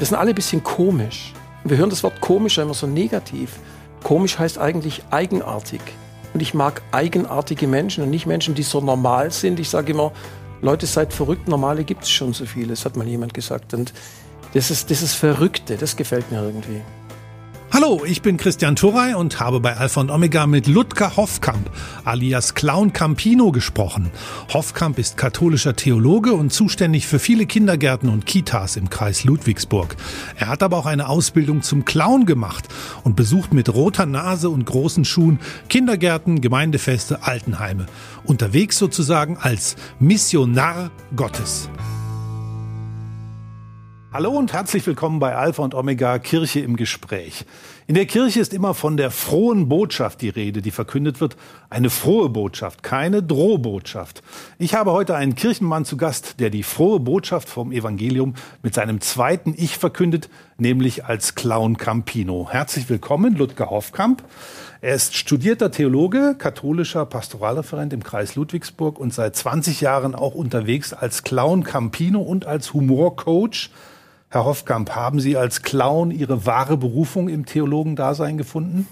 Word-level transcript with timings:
Wir 0.00 0.06
sind 0.06 0.16
alle 0.16 0.30
ein 0.30 0.34
bisschen 0.34 0.64
komisch. 0.64 1.34
Wir 1.62 1.76
hören 1.76 1.90
das 1.90 2.02
Wort 2.02 2.22
komisch 2.22 2.56
immer 2.56 2.72
so 2.72 2.86
negativ. 2.86 3.58
Komisch 4.02 4.38
heißt 4.38 4.56
eigentlich 4.56 5.02
eigenartig. 5.10 5.82
Und 6.32 6.40
ich 6.40 6.54
mag 6.54 6.80
eigenartige 6.90 7.66
Menschen 7.66 8.04
und 8.04 8.08
nicht 8.08 8.24
Menschen, 8.24 8.54
die 8.54 8.62
so 8.62 8.80
normal 8.80 9.30
sind. 9.30 9.60
Ich 9.60 9.68
sage 9.68 9.92
immer, 9.92 10.10
Leute, 10.62 10.86
seid 10.86 11.12
verrückt, 11.12 11.48
normale 11.48 11.84
gibt 11.84 12.04
es 12.04 12.10
schon 12.10 12.32
so 12.32 12.46
viele, 12.46 12.68
das 12.68 12.86
hat 12.86 12.96
mal 12.96 13.06
jemand 13.06 13.34
gesagt. 13.34 13.74
Und 13.74 13.92
das 14.54 14.70
ist, 14.70 14.90
das 14.90 15.02
ist 15.02 15.16
Verrückte, 15.16 15.76
das 15.76 15.96
gefällt 15.96 16.32
mir 16.32 16.42
irgendwie. 16.42 16.80
Hallo, 17.82 18.04
ich 18.04 18.20
bin 18.20 18.36
Christian 18.36 18.76
Turrey 18.76 19.14
und 19.14 19.40
habe 19.40 19.58
bei 19.58 19.74
Alpha 19.74 20.02
und 20.02 20.10
Omega 20.10 20.46
mit 20.46 20.66
Ludger 20.66 21.16
Hoffkamp 21.16 21.70
alias 22.04 22.54
Clown 22.54 22.92
Campino 22.92 23.52
gesprochen. 23.52 24.10
Hoffkamp 24.52 24.98
ist 24.98 25.16
katholischer 25.16 25.74
Theologe 25.74 26.34
und 26.34 26.52
zuständig 26.52 27.06
für 27.06 27.18
viele 27.18 27.46
Kindergärten 27.46 28.10
und 28.10 28.26
Kitas 28.26 28.76
im 28.76 28.90
Kreis 28.90 29.24
Ludwigsburg. 29.24 29.96
Er 30.36 30.48
hat 30.48 30.62
aber 30.62 30.76
auch 30.76 30.84
eine 30.84 31.08
Ausbildung 31.08 31.62
zum 31.62 31.86
Clown 31.86 32.26
gemacht 32.26 32.68
und 33.02 33.16
besucht 33.16 33.54
mit 33.54 33.72
roter 33.72 34.04
Nase 34.04 34.50
und 34.50 34.66
großen 34.66 35.06
Schuhen 35.06 35.38
Kindergärten, 35.70 36.42
Gemeindefeste, 36.42 37.22
Altenheime. 37.22 37.86
Unterwegs 38.24 38.76
sozusagen 38.76 39.38
als 39.38 39.76
Missionar 39.98 40.90
Gottes. 41.16 41.70
Hallo 44.12 44.30
und 44.32 44.52
herzlich 44.52 44.84
willkommen 44.88 45.20
bei 45.20 45.36
Alpha 45.36 45.62
und 45.62 45.72
Omega 45.72 46.18
Kirche 46.18 46.58
im 46.58 46.74
Gespräch. 46.74 47.44
In 47.86 47.94
der 47.94 48.06
Kirche 48.06 48.40
ist 48.40 48.52
immer 48.52 48.74
von 48.74 48.96
der 48.96 49.12
frohen 49.12 49.68
Botschaft 49.68 50.20
die 50.20 50.30
Rede, 50.30 50.62
die 50.62 50.72
verkündet 50.72 51.20
wird. 51.20 51.36
Eine 51.68 51.90
frohe 51.90 52.28
Botschaft, 52.28 52.82
keine 52.82 53.22
Drohbotschaft. 53.22 54.24
Ich 54.58 54.74
habe 54.74 54.90
heute 54.90 55.14
einen 55.14 55.36
Kirchenmann 55.36 55.84
zu 55.84 55.96
Gast, 55.96 56.40
der 56.40 56.50
die 56.50 56.64
frohe 56.64 56.98
Botschaft 56.98 57.48
vom 57.48 57.70
Evangelium 57.70 58.34
mit 58.64 58.74
seinem 58.74 59.00
zweiten 59.00 59.54
Ich 59.56 59.78
verkündet, 59.78 60.28
nämlich 60.58 61.04
als 61.04 61.36
Clown 61.36 61.76
Campino. 61.76 62.48
Herzlich 62.50 62.88
willkommen, 62.88 63.36
Ludger 63.36 63.70
Hoffkamp. 63.70 64.24
Er 64.80 64.96
ist 64.96 65.14
studierter 65.14 65.70
Theologe, 65.70 66.34
katholischer 66.36 67.06
Pastoralreferent 67.06 67.92
im 67.92 68.02
Kreis 68.02 68.34
Ludwigsburg 68.34 68.98
und 68.98 69.14
seit 69.14 69.36
20 69.36 69.80
Jahren 69.80 70.16
auch 70.16 70.34
unterwegs 70.34 70.92
als 70.92 71.22
Clown 71.22 71.62
Campino 71.62 72.20
und 72.20 72.44
als 72.44 72.74
Humorcoach 72.74 73.70
Herr 74.30 74.44
Hoffkamp, 74.44 74.90
haben 74.90 75.20
Sie 75.20 75.36
als 75.36 75.62
Clown 75.62 76.12
Ihre 76.12 76.46
wahre 76.46 76.76
Berufung 76.76 77.28
im 77.28 77.46
Theologendasein 77.46 78.38
gefunden? 78.38 78.86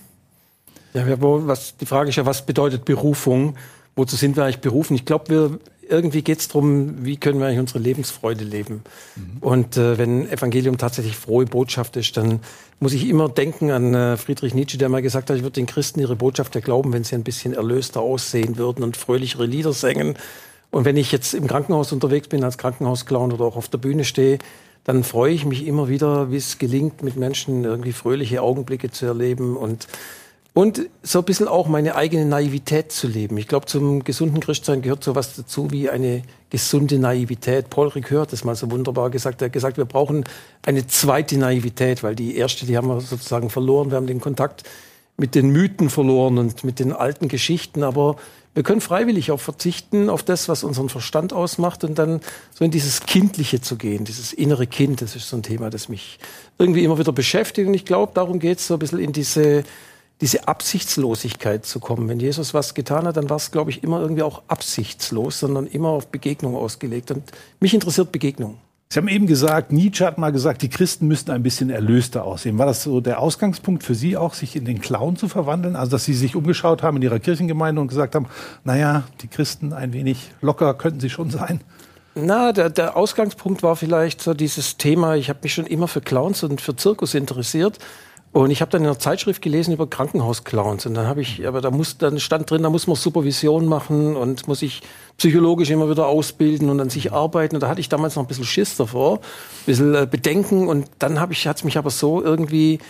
Ja, 0.95 1.05
was, 1.21 1.77
die 1.77 1.87
Frage 1.87 2.11
ist 2.11 2.17
ja, 2.17 2.27
was 2.27 2.45
bedeutet 2.45 2.85
Berufung? 2.85 3.57
Wozu 3.95 4.17
sind 4.17 4.37
wir 4.37 4.45
eigentlich 4.45 4.61
berufen? 4.61 4.95
Ich 4.95 5.05
glaube, 5.05 5.29
wir 5.29 5.59
irgendwie 5.89 6.23
geht 6.23 6.41
es 6.41 6.49
darum, 6.49 7.05
wie 7.05 7.17
können 7.17 7.41
wir 7.41 7.47
eigentlich 7.47 7.61
unsere 7.61 7.79
Lebensfreude 7.79 8.45
leben. 8.45 8.83
Mhm. 9.17 9.39
Und 9.41 9.77
äh, 9.77 9.97
wenn 9.97 10.29
Evangelium 10.29 10.77
tatsächlich 10.77 11.17
frohe 11.17 11.47
Botschaft 11.47 11.97
ist, 11.97 12.17
dann 12.17 12.41
muss 12.79 12.93
ich 12.93 13.09
immer 13.09 13.29
denken 13.29 13.71
an 13.71 13.95
äh, 13.95 14.17
Friedrich 14.17 14.55
Nietzsche, 14.55 14.77
der 14.77 14.89
mal 14.89 15.03
gesagt 15.03 15.31
hat, 15.31 15.37
ich 15.37 15.43
würde 15.43 15.55
den 15.55 15.67
Christen 15.67 16.01
ihre 16.01 16.17
Botschaft 16.17 16.55
erglauben, 16.55 16.93
wenn 16.93 17.05
sie 17.05 17.15
ein 17.15 17.25
bisschen 17.25 17.55
erlöster 17.55 18.01
aussehen 18.01 18.59
würden 18.59 18.85
und 18.85 18.97
fröhlichere 18.97 19.47
Lieder 19.47 19.73
singen. 19.73 20.17
Und 20.71 20.85
wenn 20.85 20.97
ich 20.97 21.11
jetzt 21.11 21.33
im 21.33 21.47
Krankenhaus 21.47 21.93
unterwegs 21.93 22.29
bin 22.29 22.45
als 22.45 22.59
Krankenhausclown 22.59 23.33
oder 23.33 23.45
auch 23.45 23.57
auf 23.57 23.69
der 23.69 23.79
Bühne 23.79 24.05
stehe, 24.05 24.39
dann 24.89 25.05
freue 25.05 25.35
ich 25.35 25.45
mich 25.45 25.67
immer 25.67 25.91
wieder, 25.91 26.31
wie 26.31 26.39
es 26.39 26.57
gelingt, 26.57 27.03
mit 27.03 27.15
Menschen 27.15 27.63
irgendwie 27.63 27.93
fröhliche 27.93 28.41
Augenblicke 28.41 28.91
zu 28.91 29.05
erleben 29.05 29.55
und 29.55 29.87
und 30.55 30.89
so 31.03 31.19
ein 31.19 31.25
bisschen 31.27 31.47
auch 31.47 31.69
meine 31.69 31.95
eigene 31.95 32.25
Naivität 32.25 32.91
zu 32.91 33.07
leben. 33.07 33.37
Ich 33.37 33.47
glaube, 33.49 33.67
zum 33.67 34.03
gesunden 34.03 34.41
Christsein 34.41 34.81
gehört 34.81 35.05
sowas 35.05 35.37
dazu 35.37 35.71
wie 35.71 35.91
eine 35.91 36.23
gesunde 36.49 36.99
Naivität. 36.99 37.69
Paul 37.69 37.89
Ricoeur 37.89 38.23
hat 38.23 38.33
das 38.33 38.45
mal 38.45 38.57
so 38.57 38.71
wunderbar 38.71 39.11
gesagt. 39.11 39.43
Er 39.43 39.47
hat 39.47 39.53
gesagt, 39.53 39.77
wir 39.77 39.85
brauchen 39.85 40.25
eine 40.63 40.87
zweite 40.87 41.37
Naivität, 41.37 42.03
weil 42.03 42.17
die 42.17 42.35
erste, 42.37 42.65
die 42.65 42.79
haben 42.79 42.89
wir 42.89 43.03
sozusagen 43.03 43.51
verloren. 43.51 43.91
Wir 43.91 43.99
haben 43.99 44.07
den 44.07 44.23
Kontakt 44.23 44.65
mit 45.19 45.35
den 45.35 45.51
Mythen 45.51 45.91
verloren 45.91 46.39
und 46.39 46.65
mit 46.65 46.79
den 46.79 46.95
alten 46.95 47.29
Geschichten. 47.29 47.83
Aber 47.83 48.17
wir 48.55 48.63
können 48.63 48.81
freiwillig 48.81 49.31
auch 49.31 49.41
verzichten 49.41 50.11
auf 50.11 50.23
das, 50.23 50.49
was 50.49 50.65
unseren 50.65 50.89
Verstand 50.89 51.33
ausmacht 51.33 51.85
und 51.85 51.99
dann 51.99 52.21
so 52.53 52.65
in 52.65 52.71
dieses 52.71 53.01
Kindliche 53.01 53.61
zu 53.61 53.77
gehen, 53.77 54.05
dieses 54.05 54.33
innere 54.33 54.67
Kind. 54.67 55.01
Das 55.01 55.15
ist 55.15 55.29
so 55.29 55.37
ein 55.37 55.43
Thema, 55.43 55.71
das 55.71 55.89
mich 55.89 56.19
irgendwie 56.59 56.85
immer 56.85 56.99
wieder 56.99 57.13
beschäftigt. 57.13 57.69
Und 57.69 57.75
ich 57.75 57.85
glaube, 57.85 58.13
darum 58.15 58.39
geht 58.41 58.59
es 58.59 58.67
so 58.67 58.75
ein 58.75 58.81
bisschen 58.81 58.99
in 58.99 59.13
diese, 59.13 59.65
diese 60.21 60.49
Absichtslosigkeit 60.49 61.67
zu 61.67 61.79
kommen. 61.79 62.09
Wenn 62.09 62.19
Jesus 62.19 62.53
was 62.55 62.75
getan 62.75 63.07
hat, 63.07 63.17
dann 63.17 63.31
war 63.31 63.37
es, 63.37 63.51
glaube 63.51 63.71
ich, 63.71 63.85
immer 63.85 64.01
irgendwie 64.01 64.23
auch 64.23 64.43
absichtslos, 64.49 65.39
sondern 65.39 65.67
immer 65.67 65.91
auf 65.91 66.09
Begegnung 66.09 66.57
ausgelegt. 66.57 67.11
Und 67.11 67.31
mich 67.61 67.75
interessiert 67.75 68.11
Begegnung. 68.11 68.59
Sie 68.91 68.99
haben 68.99 69.09
eben 69.09 69.27
gesagt, 69.27 69.71
Nietzsche 69.71 70.07
hat 70.07 70.17
mal 70.17 70.33
gesagt, 70.33 70.63
die 70.63 70.71
Christen 70.71 71.09
müssten 71.09 71.31
ein 71.31 71.43
bisschen 71.43 71.69
erlöster 71.69 72.25
aussehen. 72.25 72.57
War 72.57 72.65
das 72.65 72.83
so 72.83 73.03
der 73.03 73.21
Ausgangspunkt 73.21 73.83
für 73.83 73.95
Sie 73.95 74.17
auch, 74.17 74.33
sich 74.33 74.57
in 74.57 74.65
den 74.65 74.81
Clown 74.81 75.17
zu 75.17 75.29
verwandeln? 75.29 75.77
Also, 75.77 75.91
dass 75.91 76.07
Sie 76.07 76.15
sich 76.15 76.35
umgeschaut 76.35 76.83
haben 76.83 76.97
in 76.97 77.03
Ihrer 77.03 77.19
Kirchengemeinde 77.19 77.83
und 77.83 77.89
gesagt 77.89 78.15
haben, 78.15 78.29
naja, 78.65 79.03
die 79.21 79.29
Christen 79.29 79.75
ein 79.75 79.93
wenig 79.93 80.31
locker 80.41 80.73
könnten 80.73 81.01
sie 81.01 81.11
schon 81.11 81.29
sein? 81.29 81.61
Na, 82.15 82.53
der, 82.53 82.71
der 82.71 82.97
Ausgangspunkt 82.97 83.63
war 83.63 83.77
vielleicht 83.77 84.23
so 84.23 84.33
dieses 84.33 84.79
Thema, 84.79 85.17
ich 85.17 85.29
habe 85.29 85.41
mich 85.43 85.53
schon 85.53 85.67
immer 85.67 85.87
für 85.87 86.01
Clowns 86.01 86.43
und 86.43 86.63
für 86.63 86.75
Zirkus 86.75 87.13
interessiert 87.13 87.79
und 88.33 88.51
ich 88.51 88.61
habe 88.61 88.71
dann 88.71 88.83
in 88.83 88.87
einer 88.87 88.99
Zeitschrift 88.99 89.41
gelesen 89.41 89.73
über 89.73 89.89
Krankenhausclowns 89.89 90.85
und 90.87 90.95
dann 90.95 91.07
habe 91.07 91.23
ich, 91.23 91.47
aber 91.47 91.61
da 91.61 91.71
muss, 91.71 91.97
dann 91.97 92.21
stand 92.21 92.51
drin, 92.51 92.63
da 92.63 92.71
muss 92.71 92.87
man 92.87 92.97
Supervision 92.97 93.67
machen 93.67 94.17
und 94.17 94.47
muss 94.47 94.61
sich 94.61 94.83
psychologisch 95.17 95.71
immer 95.71 95.89
wieder 95.89 96.07
ausbilden 96.07 96.69
und 96.69 96.79
an 96.79 96.91
sich 96.91 97.13
arbeiten. 97.13 97.57
Und 97.57 97.63
da 97.63 97.69
hatte 97.69 97.81
ich 97.81 97.89
damals 97.89 98.17
noch 98.17 98.25
ein 98.25 98.27
bisschen 98.27 98.45
Schiss 98.45 98.77
davor, 98.77 99.17
ein 99.17 99.67
bisschen 99.67 99.95
äh, 99.95 100.07
Bedenken 100.09 100.69
und 100.69 100.89
dann 100.99 101.21
habe 101.21 101.33
ich, 101.33 101.47
hat's 101.47 101.65
mich 101.65 101.79
aber 101.79 101.91
so 101.91 102.23
irgendwie 102.23 102.81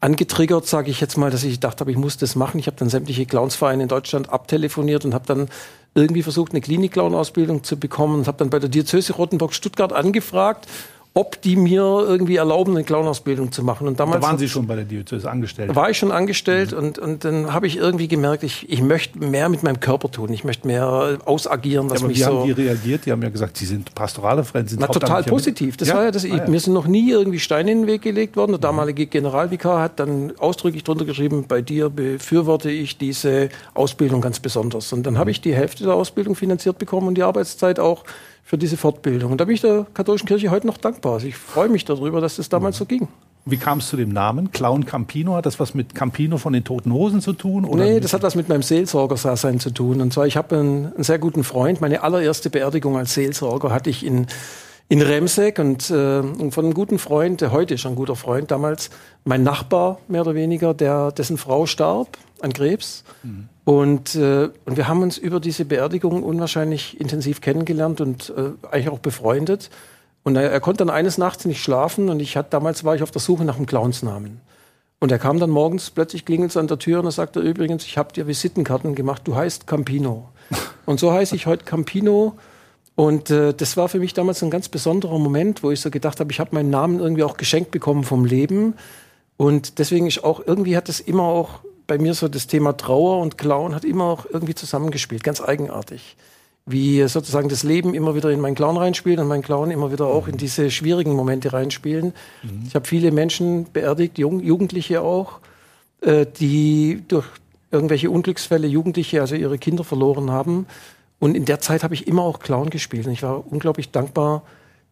angetriggert, 0.00 0.66
sage 0.66 0.90
ich 0.90 1.00
jetzt 1.00 1.16
mal, 1.16 1.30
dass 1.30 1.44
ich 1.44 1.54
gedacht 1.54 1.80
habe, 1.80 1.90
ich 1.90 1.98
muss 1.98 2.16
das 2.16 2.34
machen. 2.34 2.58
Ich 2.58 2.66
habe 2.66 2.76
dann 2.78 2.88
sämtliche 2.88 3.26
Clownsvereine 3.26 3.82
in 3.82 3.88
Deutschland 3.88 4.30
abtelefoniert 4.30 5.04
und 5.04 5.14
habe 5.14 5.26
dann 5.26 5.48
irgendwie 5.94 6.22
versucht, 6.22 6.52
eine 6.52 6.60
Klinik-Clown-Ausbildung 6.60 7.64
zu 7.64 7.78
bekommen 7.78 8.16
und 8.16 8.26
habe 8.26 8.38
dann 8.38 8.50
bei 8.50 8.58
der 8.58 8.68
Diözese 8.68 9.14
Rottenburg 9.14 9.54
Stuttgart 9.54 9.92
angefragt 9.92 10.66
ob 11.16 11.40
die 11.40 11.56
mir 11.56 11.80
irgendwie 11.80 12.36
erlauben, 12.36 12.72
eine 12.72 12.84
Clownausbildung 12.84 13.50
zu 13.50 13.62
machen. 13.62 13.88
Und 13.88 13.98
damals 13.98 14.20
da 14.20 14.26
waren 14.26 14.36
Sie 14.36 14.50
schon 14.50 14.66
bei 14.66 14.76
der 14.76 14.84
Diözese 14.84 15.30
angestellt? 15.30 15.74
War 15.74 15.88
ich 15.88 15.96
schon 15.96 16.12
angestellt 16.12 16.72
mhm. 16.72 16.78
und, 16.78 16.98
und 16.98 17.24
dann 17.24 17.54
habe 17.54 17.66
ich 17.66 17.78
irgendwie 17.78 18.06
gemerkt, 18.06 18.42
ich, 18.42 18.68
ich 18.68 18.82
möchte 18.82 19.18
mehr 19.18 19.48
mit 19.48 19.62
meinem 19.62 19.80
Körper 19.80 20.10
tun. 20.10 20.30
Ich 20.34 20.44
möchte 20.44 20.66
mehr 20.66 21.16
ausagieren, 21.24 21.88
was 21.88 22.00
ja, 22.00 22.04
aber 22.04 22.08
mich 22.08 22.18
wie 22.18 22.22
so... 22.22 22.40
haben 22.40 22.44
die 22.44 22.52
reagiert? 22.52 23.06
Die 23.06 23.12
haben 23.12 23.22
ja 23.22 23.30
gesagt, 23.30 23.56
Sie 23.56 23.64
sind 23.64 23.94
pastorale 23.94 24.44
Freund, 24.44 24.68
sind 24.68 24.80
Na, 24.80 24.88
total 24.88 25.22
positiv. 25.22 25.78
Das 25.78 25.88
ja? 25.88 25.94
war 25.94 26.04
ja 26.04 26.10
das, 26.10 26.26
ah, 26.26 26.28
ja. 26.28 26.48
mir 26.48 26.60
sind 26.60 26.74
noch 26.74 26.86
nie 26.86 27.10
irgendwie 27.10 27.38
Steine 27.38 27.72
in 27.72 27.78
den 27.78 27.86
Weg 27.86 28.02
gelegt 28.02 28.36
worden. 28.36 28.52
Der 28.52 28.60
damalige 28.60 29.06
Generalvikar 29.06 29.80
hat 29.80 29.98
dann 29.98 30.34
ausdrücklich 30.36 30.84
drunter 30.84 31.06
geschrieben, 31.06 31.46
bei 31.48 31.62
dir 31.62 31.88
befürworte 31.88 32.70
ich 32.70 32.98
diese 32.98 33.48
Ausbildung 33.72 34.20
ganz 34.20 34.38
besonders. 34.38 34.92
Und 34.92 35.04
dann 35.04 35.14
mhm. 35.14 35.18
habe 35.18 35.30
ich 35.30 35.40
die 35.40 35.54
Hälfte 35.54 35.84
der 35.84 35.94
Ausbildung 35.94 36.34
finanziert 36.34 36.76
bekommen 36.76 37.08
und 37.08 37.14
die 37.14 37.22
Arbeitszeit 37.22 37.80
auch 37.80 38.04
für 38.46 38.56
diese 38.56 38.76
Fortbildung. 38.76 39.32
Und 39.32 39.40
da 39.40 39.44
bin 39.44 39.56
ich 39.56 39.60
der 39.60 39.86
katholischen 39.92 40.28
Kirche 40.28 40.52
heute 40.52 40.68
noch 40.68 40.78
dankbar. 40.78 41.14
Also 41.14 41.26
ich 41.26 41.36
freue 41.36 41.68
mich 41.68 41.84
darüber, 41.84 42.20
dass 42.20 42.36
das 42.36 42.48
damals 42.48 42.76
mhm. 42.76 42.78
so 42.78 42.84
ging. 42.86 43.08
Wie 43.44 43.56
kam 43.56 43.78
es 43.78 43.88
zu 43.88 43.96
dem 43.96 44.10
Namen? 44.10 44.52
Clown 44.52 44.86
Campino? 44.86 45.34
Hat 45.34 45.46
das 45.46 45.58
was 45.58 45.74
mit 45.74 45.96
Campino 45.96 46.38
von 46.38 46.52
den 46.52 46.62
Toten 46.62 46.92
Hosen 46.92 47.20
zu 47.20 47.32
tun? 47.32 47.64
Oder 47.64 47.84
nee, 47.84 48.00
das 48.00 48.12
hat 48.12 48.22
was 48.22 48.36
mit 48.36 48.48
meinem 48.48 48.62
Seelsorgersein 48.62 49.58
zu 49.58 49.70
tun. 49.70 50.00
Und 50.00 50.12
zwar, 50.12 50.28
ich 50.28 50.36
habe 50.36 50.56
einen, 50.56 50.92
einen, 50.94 51.02
sehr 51.02 51.18
guten 51.18 51.42
Freund. 51.42 51.80
Meine 51.80 52.02
allererste 52.04 52.48
Beerdigung 52.48 52.96
als 52.96 53.14
Seelsorger 53.14 53.72
hatte 53.72 53.90
ich 53.90 54.06
in, 54.06 54.28
in 54.88 55.02
Remseck 55.02 55.58
und, 55.58 55.90
äh, 55.90 56.18
und 56.20 56.52
von 56.52 56.64
einem 56.64 56.74
guten 56.74 56.98
Freund, 56.98 57.40
der 57.40 57.50
heute 57.50 57.74
ist 57.74 57.86
ein 57.86 57.96
guter 57.96 58.16
Freund, 58.16 58.50
damals 58.50 58.90
mein 59.24 59.42
Nachbar 59.42 59.98
mehr 60.06 60.20
oder 60.20 60.34
weniger, 60.34 60.74
der, 60.74 61.10
dessen 61.10 61.38
Frau 61.38 61.66
starb 61.66 62.18
an 62.40 62.52
Krebs. 62.52 63.02
Mhm. 63.22 63.48
Und, 63.64 64.14
äh, 64.14 64.48
und 64.64 64.76
wir 64.76 64.86
haben 64.86 65.02
uns 65.02 65.18
über 65.18 65.40
diese 65.40 65.64
Beerdigung 65.64 66.22
unwahrscheinlich 66.22 67.00
intensiv 67.00 67.40
kennengelernt 67.40 68.00
und 68.00 68.32
äh, 68.36 68.66
eigentlich 68.70 68.90
auch 68.90 69.00
befreundet. 69.00 69.70
Und 70.22 70.36
er, 70.36 70.50
er 70.50 70.60
konnte 70.60 70.78
dann 70.78 70.90
eines 70.90 71.18
Nachts 71.18 71.44
nicht 71.46 71.60
schlafen 71.60 72.08
und 72.08 72.20
ich 72.20 72.36
hatte, 72.36 72.50
damals 72.50 72.84
war 72.84 72.94
ich 72.94 73.02
auf 73.02 73.10
der 73.10 73.20
Suche 73.20 73.44
nach 73.44 73.56
einem 73.56 73.66
Clownsnamen. 73.66 74.40
Und 75.00 75.12
er 75.12 75.18
kam 75.18 75.40
dann 75.40 75.50
morgens, 75.50 75.90
plötzlich 75.90 76.24
klingelt 76.24 76.50
es 76.50 76.56
an 76.56 76.68
der 76.68 76.78
Tür 76.78 77.00
und 77.00 77.06
er 77.06 77.12
sagte 77.12 77.40
übrigens, 77.40 77.84
ich 77.84 77.98
habe 77.98 78.12
dir 78.12 78.26
Visitenkarten 78.26 78.94
gemacht, 78.94 79.22
du 79.24 79.34
heißt 79.34 79.66
Campino. 79.66 80.28
Und 80.86 81.00
so 81.00 81.12
heiße 81.12 81.34
ich 81.34 81.46
heute 81.46 81.64
Campino. 81.64 82.36
Und 82.96 83.30
äh, 83.30 83.52
das 83.52 83.76
war 83.76 83.88
für 83.88 84.00
mich 84.00 84.14
damals 84.14 84.42
ein 84.42 84.50
ganz 84.50 84.68
besonderer 84.68 85.18
Moment, 85.18 85.62
wo 85.62 85.70
ich 85.70 85.80
so 85.80 85.90
gedacht 85.90 86.18
habe, 86.18 86.32
ich 86.32 86.40
habe 86.40 86.54
meinen 86.54 86.70
Namen 86.70 86.98
irgendwie 86.98 87.22
auch 87.22 87.36
geschenkt 87.36 87.70
bekommen 87.70 88.04
vom 88.04 88.24
Leben. 88.24 88.74
Und 89.36 89.78
deswegen 89.78 90.06
ist 90.06 90.24
auch, 90.24 90.40
irgendwie 90.44 90.76
hat 90.76 90.88
es 90.88 91.00
immer 91.00 91.24
auch 91.24 91.60
bei 91.86 91.98
mir 91.98 92.14
so 92.14 92.26
das 92.26 92.46
Thema 92.46 92.76
Trauer 92.76 93.20
und 93.20 93.38
Clown 93.38 93.74
hat 93.74 93.84
immer 93.84 94.04
auch 94.04 94.26
irgendwie 94.28 94.54
zusammengespielt, 94.54 95.22
ganz 95.22 95.42
eigenartig. 95.42 96.16
Wie 96.64 97.06
sozusagen 97.06 97.48
das 97.48 97.62
Leben 97.62 97.94
immer 97.94 98.16
wieder 98.16 98.30
in 98.30 98.40
meinen 98.40 98.56
Clown 98.56 98.78
reinspielt 98.78 99.20
und 99.20 99.28
mein 99.28 99.42
Clown 99.42 99.70
immer 99.70 99.92
wieder 99.92 100.06
auch 100.06 100.26
in 100.26 100.38
diese 100.38 100.70
schwierigen 100.70 101.12
Momente 101.12 101.52
reinspielen. 101.52 102.12
Mhm. 102.42 102.64
Ich 102.66 102.74
habe 102.74 102.88
viele 102.88 103.12
Menschen 103.12 103.66
beerdigt, 103.72 104.18
Jung, 104.18 104.40
Jugendliche 104.40 105.02
auch, 105.02 105.38
äh, 106.00 106.26
die 106.26 107.04
durch 107.06 107.26
irgendwelche 107.70 108.10
Unglücksfälle 108.10 108.66
Jugendliche, 108.66 109.20
also 109.20 109.36
ihre 109.36 109.58
Kinder 109.58 109.84
verloren 109.84 110.30
haben. 110.30 110.66
Und 111.18 111.36
in 111.36 111.44
der 111.44 111.60
Zeit 111.60 111.82
habe 111.82 111.94
ich 111.94 112.06
immer 112.06 112.22
auch 112.22 112.40
Clown 112.40 112.70
gespielt. 112.70 113.06
Und 113.06 113.12
ich 113.12 113.22
war 113.22 113.50
unglaublich 113.50 113.90
dankbar, 113.90 114.42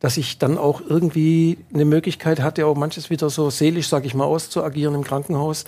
dass 0.01 0.17
ich 0.17 0.39
dann 0.39 0.59
auch 0.59 0.81
irgendwie 0.87 1.59
eine 1.73 1.85
Möglichkeit 1.85 2.41
hatte, 2.41 2.67
auch 2.67 2.77
manches 2.77 3.11
wieder 3.11 3.31
so 3.31 3.51
seelisch, 3.51 3.89
sage 3.89 4.07
ich 4.07 4.15
mal, 4.15 4.25
auszuagieren 4.25 4.95
im 4.95 5.05
Krankenhaus 5.05 5.65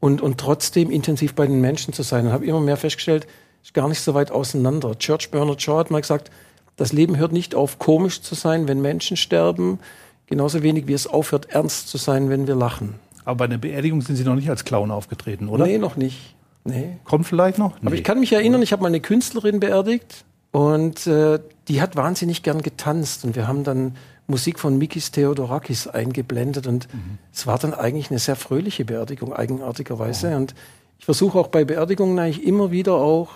und, 0.00 0.20
und 0.20 0.38
trotzdem 0.38 0.90
intensiv 0.90 1.34
bei 1.34 1.46
den 1.46 1.60
Menschen 1.60 1.92
zu 1.92 2.02
sein. 2.02 2.26
Und 2.26 2.32
habe 2.32 2.46
immer 2.46 2.60
mehr 2.60 2.76
festgestellt, 2.76 3.26
ist 3.62 3.74
gar 3.74 3.88
nicht 3.88 4.00
so 4.00 4.14
weit 4.14 4.30
auseinander. 4.30 4.98
Church 4.98 5.30
Bernard 5.30 5.60
Shaw 5.62 5.78
hat 5.78 5.90
mal 5.90 6.00
gesagt, 6.00 6.30
das 6.76 6.92
Leben 6.92 7.16
hört 7.16 7.32
nicht 7.32 7.54
auf, 7.54 7.78
komisch 7.78 8.22
zu 8.22 8.34
sein, 8.34 8.68
wenn 8.68 8.80
Menschen 8.80 9.16
sterben, 9.16 9.78
genauso 10.26 10.62
wenig 10.62 10.86
wie 10.86 10.92
es 10.92 11.06
aufhört, 11.06 11.50
ernst 11.50 11.88
zu 11.88 11.98
sein, 11.98 12.30
wenn 12.30 12.46
wir 12.46 12.54
lachen. 12.54 12.94
Aber 13.24 13.38
bei 13.38 13.46
der 13.48 13.58
Beerdigung 13.58 14.00
sind 14.00 14.16
Sie 14.16 14.24
noch 14.24 14.36
nicht 14.36 14.48
als 14.48 14.64
Clown 14.64 14.90
aufgetreten, 14.90 15.48
oder? 15.48 15.66
Nee, 15.66 15.78
noch 15.78 15.96
nicht. 15.96 16.34
Nee. 16.68 16.98
Kommt 17.04 17.26
vielleicht 17.26 17.58
noch? 17.58 17.76
Aber 17.84 17.94
ich 17.94 18.04
kann 18.04 18.20
mich 18.20 18.32
erinnern, 18.32 18.62
ich 18.62 18.72
habe 18.72 18.82
mal 18.82 18.88
eine 18.88 19.00
Künstlerin 19.00 19.60
beerdigt 19.60 20.24
und 20.52 21.06
äh, 21.06 21.38
die 21.68 21.80
hat 21.80 21.96
wahnsinnig 21.96 22.42
gern 22.42 22.62
getanzt 22.62 23.24
und 23.24 23.36
wir 23.36 23.48
haben 23.48 23.64
dann 23.64 23.96
Musik 24.26 24.58
von 24.58 24.76
Mikis 24.76 25.10
Theodorakis 25.10 25.86
eingeblendet 25.86 26.66
und 26.66 26.92
mhm. 26.92 27.18
es 27.32 27.46
war 27.46 27.58
dann 27.58 27.72
eigentlich 27.72 28.10
eine 28.10 28.18
sehr 28.18 28.36
fröhliche 28.36 28.84
Beerdigung, 28.84 29.32
eigenartigerweise. 29.32 30.32
Oh. 30.32 30.36
Und 30.36 30.54
ich 30.98 31.06
versuche 31.06 31.38
auch 31.38 31.48
bei 31.48 31.64
Beerdigungen 31.64 32.18
eigentlich 32.18 32.46
immer 32.46 32.70
wieder 32.70 32.94
auch 32.94 33.30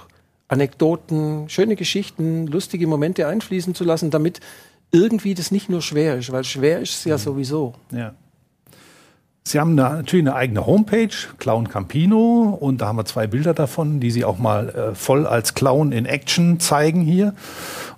Anekdoten, 0.48 1.48
schöne 1.48 1.76
Geschichten, 1.76 2.46
lustige 2.46 2.86
Momente 2.86 3.26
einfließen 3.26 3.74
zu 3.74 3.84
lassen, 3.84 4.10
damit 4.10 4.40
irgendwie 4.90 5.32
das 5.32 5.50
nicht 5.50 5.70
nur 5.70 5.80
schwer 5.80 6.18
ist, 6.18 6.30
weil 6.30 6.44
schwer 6.44 6.80
ist 6.80 6.94
es 6.96 7.04
ja 7.04 7.16
mhm. 7.16 7.20
sowieso. 7.20 7.74
Ja. 7.90 8.14
Sie 9.44 9.58
haben 9.58 9.76
da 9.76 9.96
natürlich 9.96 10.24
eine 10.24 10.36
eigene 10.36 10.66
Homepage, 10.66 11.08
Clown 11.38 11.68
Campino, 11.68 12.56
und 12.60 12.80
da 12.80 12.86
haben 12.86 12.96
wir 12.96 13.04
zwei 13.04 13.26
Bilder 13.26 13.54
davon, 13.54 13.98
die 13.98 14.12
Sie 14.12 14.24
auch 14.24 14.38
mal 14.38 14.68
äh, 14.68 14.94
voll 14.94 15.26
als 15.26 15.54
Clown 15.54 15.90
in 15.90 16.06
Action 16.06 16.60
zeigen 16.60 17.00
hier. 17.00 17.34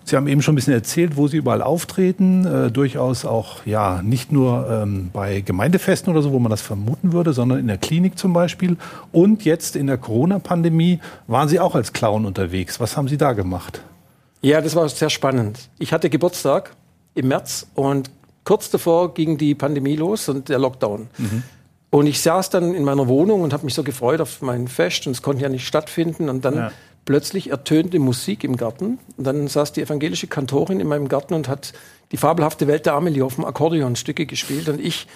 Sie 0.04 0.16
haben 0.16 0.26
eben 0.26 0.40
schon 0.40 0.54
ein 0.54 0.56
bisschen 0.56 0.72
erzählt, 0.72 1.16
wo 1.16 1.28
Sie 1.28 1.36
überall 1.36 1.60
auftreten, 1.60 2.46
äh, 2.46 2.70
durchaus 2.70 3.26
auch 3.26 3.64
ja 3.66 4.00
nicht 4.02 4.32
nur 4.32 4.68
ähm, 4.70 5.10
bei 5.12 5.42
Gemeindefesten 5.42 6.10
oder 6.10 6.22
so, 6.22 6.32
wo 6.32 6.38
man 6.38 6.50
das 6.50 6.62
vermuten 6.62 7.12
würde, 7.12 7.34
sondern 7.34 7.58
in 7.58 7.66
der 7.66 7.78
Klinik 7.78 8.18
zum 8.18 8.32
Beispiel. 8.32 8.78
Und 9.12 9.44
jetzt 9.44 9.76
in 9.76 9.86
der 9.86 9.98
Corona-Pandemie 9.98 10.98
waren 11.26 11.48
Sie 11.48 11.60
auch 11.60 11.74
als 11.74 11.92
Clown 11.92 12.24
unterwegs. 12.24 12.80
Was 12.80 12.96
haben 12.96 13.08
Sie 13.08 13.18
da 13.18 13.34
gemacht? 13.34 13.82
Ja, 14.40 14.62
das 14.62 14.74
war 14.76 14.88
sehr 14.88 15.10
spannend. 15.10 15.68
Ich 15.78 15.92
hatte 15.92 16.08
Geburtstag 16.08 16.74
im 17.14 17.28
März 17.28 17.66
und 17.74 18.10
kurz 18.44 18.70
davor 18.70 19.14
ging 19.14 19.38
die 19.38 19.54
Pandemie 19.54 19.96
los 19.96 20.28
und 20.28 20.48
der 20.48 20.58
Lockdown. 20.58 21.08
Mhm. 21.18 21.42
Und 21.90 22.06
ich 22.06 22.20
saß 22.20 22.50
dann 22.50 22.74
in 22.74 22.82
meiner 22.82 23.06
Wohnung 23.06 23.42
und 23.42 23.52
habe 23.52 23.64
mich 23.64 23.74
so 23.74 23.84
gefreut 23.84 24.20
auf 24.20 24.42
mein 24.42 24.66
Fest 24.66 25.06
und 25.06 25.12
es 25.12 25.22
konnte 25.22 25.42
ja 25.42 25.48
nicht 25.48 25.66
stattfinden. 25.66 26.28
Und 26.28 26.44
dann 26.44 26.56
ja. 26.56 26.72
plötzlich 27.04 27.50
ertönte 27.50 28.00
Musik 28.00 28.42
im 28.42 28.56
Garten. 28.56 28.98
Und 29.16 29.24
dann 29.24 29.46
saß 29.46 29.72
die 29.72 29.82
evangelische 29.82 30.26
Kantorin 30.26 30.80
in 30.80 30.88
meinem 30.88 31.08
Garten 31.08 31.34
und 31.34 31.48
hat 31.48 31.72
die 32.10 32.16
fabelhafte 32.16 32.66
Welt 32.66 32.86
der 32.86 32.94
Amelie 32.94 33.24
auf 33.24 33.36
dem 33.36 33.44
Akkordeon 33.44 33.94
Stücke 33.94 34.26
gespielt. 34.26 34.68
Und 34.68 34.80
ich 34.80 35.06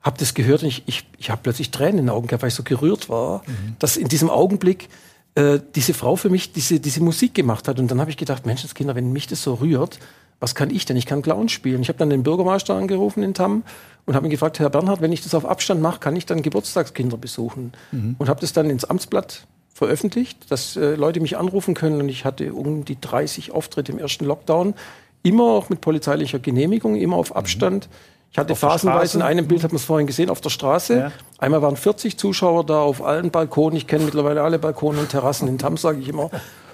habe 0.00 0.16
das 0.18 0.32
gehört 0.32 0.62
und 0.62 0.68
ich, 0.68 0.82
ich, 0.86 1.06
ich 1.18 1.30
habe 1.30 1.40
plötzlich 1.42 1.70
Tränen 1.70 1.98
in 1.98 2.06
den 2.06 2.10
Augen 2.10 2.28
gehabt, 2.28 2.42
weil 2.42 2.48
ich 2.48 2.54
so 2.54 2.62
gerührt 2.62 3.08
war, 3.08 3.42
mhm. 3.46 3.76
dass 3.78 3.98
in 3.98 4.08
diesem 4.08 4.30
Augenblick 4.30 4.88
äh, 5.34 5.60
diese 5.74 5.94
Frau 5.94 6.16
für 6.16 6.30
mich 6.30 6.52
diese, 6.52 6.80
diese 6.80 7.02
Musik 7.02 7.34
gemacht 7.34 7.68
hat. 7.68 7.78
Und 7.78 7.90
dann 7.90 8.00
habe 8.00 8.10
ich 8.10 8.16
gedacht, 8.16 8.46
Menschenskinder, 8.46 8.94
wenn 8.94 9.12
mich 9.12 9.26
das 9.26 9.42
so 9.42 9.54
rührt, 9.54 9.98
was 10.42 10.56
kann 10.56 10.70
ich 10.70 10.84
denn? 10.84 10.96
Ich 10.96 11.06
kann 11.06 11.22
Clown 11.22 11.48
spielen. 11.48 11.82
Ich 11.82 11.88
habe 11.88 12.00
dann 12.00 12.10
den 12.10 12.24
Bürgermeister 12.24 12.74
angerufen 12.74 13.22
in 13.22 13.32
Tamm 13.32 13.62
und 14.06 14.16
habe 14.16 14.26
ihn 14.26 14.30
gefragt, 14.30 14.58
Herr 14.58 14.70
Bernhard, 14.70 15.00
wenn 15.00 15.12
ich 15.12 15.22
das 15.22 15.36
auf 15.36 15.46
Abstand 15.46 15.80
mache, 15.80 16.00
kann 16.00 16.16
ich 16.16 16.26
dann 16.26 16.42
Geburtstagskinder 16.42 17.16
besuchen? 17.16 17.72
Mhm. 17.92 18.16
Und 18.18 18.28
habe 18.28 18.40
das 18.40 18.52
dann 18.52 18.68
ins 18.68 18.84
Amtsblatt 18.84 19.46
veröffentlicht, 19.72 20.50
dass 20.50 20.76
äh, 20.76 20.96
Leute 20.96 21.20
mich 21.20 21.36
anrufen 21.36 21.74
können. 21.74 22.00
Und 22.00 22.08
ich 22.08 22.24
hatte 22.24 22.54
um 22.54 22.84
die 22.84 23.00
30 23.00 23.52
Auftritte 23.52 23.92
im 23.92 24.00
ersten 24.00 24.24
Lockdown, 24.24 24.74
immer 25.22 25.44
auch 25.44 25.68
mit 25.68 25.80
polizeilicher 25.80 26.40
Genehmigung, 26.40 26.96
immer 26.96 27.18
auf 27.18 27.36
Abstand. 27.36 27.86
Mhm. 27.86 27.94
Ich 28.32 28.38
hatte 28.38 28.56
phasenweise 28.56 29.18
in 29.18 29.22
einem 29.22 29.46
Bild, 29.46 29.62
hat 29.62 29.70
man 29.70 29.76
es 29.76 29.84
vorhin 29.84 30.08
gesehen, 30.08 30.28
auf 30.28 30.40
der 30.40 30.50
Straße. 30.50 30.96
Ja. 30.98 31.12
Einmal 31.38 31.62
waren 31.62 31.76
40 31.76 32.18
Zuschauer 32.18 32.66
da 32.66 32.80
auf 32.80 33.04
allen 33.04 33.30
Balkonen. 33.30 33.76
Ich 33.76 33.86
kenne 33.86 34.06
mittlerweile 34.06 34.42
alle 34.42 34.58
Balkone 34.58 34.98
und 34.98 35.10
Terrassen 35.10 35.46
in 35.46 35.58
Tamm, 35.58 35.76
sage 35.76 36.00
ich 36.00 36.08
immer. 36.08 36.30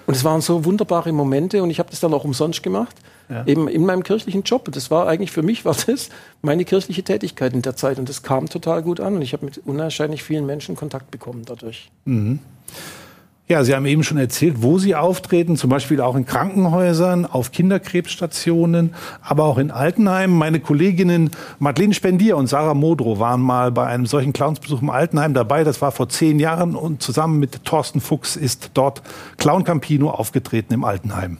Und 0.07 0.15
es 0.15 0.23
waren 0.23 0.41
so 0.41 0.65
wunderbare 0.65 1.11
Momente 1.11 1.61
und 1.61 1.69
ich 1.69 1.77
habe 1.77 1.91
das 1.91 1.99
dann 1.99 2.15
auch 2.15 2.23
umsonst 2.23 2.63
gemacht 2.63 2.95
ja. 3.29 3.45
eben 3.45 3.67
in 3.67 3.85
meinem 3.85 4.03
kirchlichen 4.03 4.43
Job. 4.43 4.69
Das 4.71 4.91
war 4.91 5.07
eigentlich 5.07 5.31
für 5.31 5.43
mich 5.43 5.65
war 5.65 5.75
das 5.85 6.09
meine 6.41 6.65
kirchliche 6.65 7.03
Tätigkeit 7.03 7.53
in 7.53 7.61
der 7.61 7.75
Zeit 7.75 7.99
und 7.99 8.09
das 8.09 8.23
kam 8.23 8.47
total 8.47 8.81
gut 8.81 8.99
an 8.99 9.15
und 9.15 9.21
ich 9.21 9.33
habe 9.33 9.45
mit 9.45 9.59
unwahrscheinlich 9.65 10.23
vielen 10.23 10.45
Menschen 10.45 10.75
Kontakt 10.75 11.11
bekommen 11.11 11.43
dadurch. 11.45 11.89
Mhm. 12.05 12.39
Ja, 13.51 13.63
Sie 13.63 13.73
haben 13.73 13.87
eben 13.87 14.03
schon 14.03 14.19
erzählt, 14.19 14.61
wo 14.61 14.77
Sie 14.77 14.93
auftreten, 14.93 15.57
zum 15.57 15.71
Beispiel 15.71 16.01
auch 16.01 16.15
in 16.15 16.27
Krankenhäusern, 16.27 17.25
auf 17.25 17.51
Kinderkrebsstationen, 17.51 18.93
aber 19.21 19.45
auch 19.45 19.57
in 19.57 19.71
Altenheimen. 19.71 20.37
Meine 20.37 20.59
Kolleginnen 20.59 21.31
Madeleine 21.57 21.95
Spendier 21.95 22.37
und 22.37 22.45
Sarah 22.45 22.75
Modrow 22.75 23.17
waren 23.17 23.41
mal 23.41 23.71
bei 23.71 23.87
einem 23.87 24.05
solchen 24.05 24.33
Clownsbesuch 24.33 24.83
im 24.83 24.91
Altenheim 24.91 25.33
dabei. 25.33 25.63
Das 25.63 25.81
war 25.81 25.91
vor 25.91 26.09
zehn 26.09 26.37
Jahren 26.39 26.75
und 26.75 27.01
zusammen 27.01 27.39
mit 27.39 27.65
Thorsten 27.65 28.01
Fuchs 28.01 28.35
ist 28.35 28.69
dort 28.75 29.01
Clown 29.37 29.63
Campino 29.63 30.11
aufgetreten 30.11 30.75
im 30.75 30.83
Altenheim. 30.83 31.39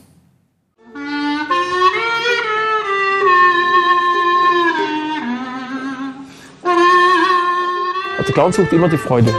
Der 8.30 8.36
Clown 8.36 8.54
sucht 8.54 8.72
immer 8.74 8.88
die 8.88 8.98
Freude. 9.00 9.34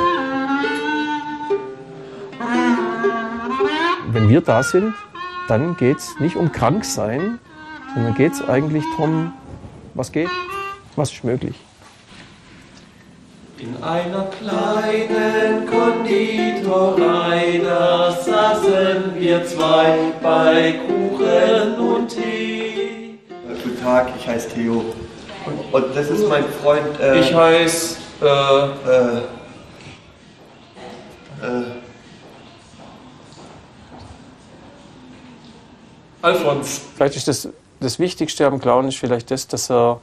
Wenn 4.09 4.29
wir 4.29 4.41
da 4.41 4.65
sind, 4.65 4.95
dann 5.47 5.77
geht 5.77 5.99
es 5.99 6.19
nicht 6.19 6.35
um 6.35 6.51
krank 6.51 6.85
sein, 6.85 7.39
sondern 7.95 8.17
geht 8.17 8.33
es 8.33 8.43
eigentlich 8.49 8.83
darum, 8.97 9.33
was 9.95 10.11
geht, 10.11 10.29
was 10.97 11.13
ist 11.13 11.23
möglich. 11.23 11.55
In 13.59 13.81
einer 13.81 14.25
kleinen 14.25 15.69
Konditorei, 15.71 17.61
da 17.63 18.11
saßen 18.11 19.15
wir 19.17 19.47
zwei 19.47 19.99
bei 20.21 20.81
Kuchen 20.89 21.79
und 21.79 22.09
Tee. 22.09 23.21
Guten 23.63 23.81
Tag, 23.85 24.09
ich 24.19 24.27
heiße 24.27 24.49
Theo. 24.49 24.85
Und 25.71 25.85
das 25.95 26.11
ist 26.11 26.29
mein 26.29 26.43
Freund. 26.61 26.99
Äh, 27.01 27.21
ich 27.21 27.33
heiße 27.33 28.00
äh, 28.21 28.27
äh, 28.27 29.19
äh, 31.43 31.65
Alfons. 36.23 36.83
Vielleicht 36.95 37.17
ist 37.17 37.29
das, 37.29 37.49
das 37.81 37.99
Wichtigste 37.99 38.47
am 38.47 38.61
Clown 38.61 38.89
ist 38.89 38.99
vielleicht 38.99 39.31
das, 39.31 39.49
dass 39.49 39.71
er 39.71 40.01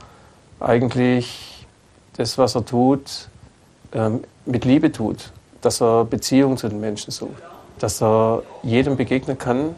eigentlich 0.59 1.67
das, 2.13 2.37
was 2.37 2.55
er 2.55 2.65
tut, 2.65 3.29
ähm, 3.93 4.23
mit 4.45 4.65
Liebe 4.65 4.91
tut. 4.91 5.31
Dass 5.61 5.81
er 5.81 6.05
Beziehungen 6.05 6.57
zu 6.57 6.69
den 6.69 6.79
Menschen 6.79 7.11
sucht. 7.11 7.41
Dass 7.79 8.01
er 8.01 8.43
jedem 8.63 8.95
begegnen 8.97 9.37
kann 9.37 9.75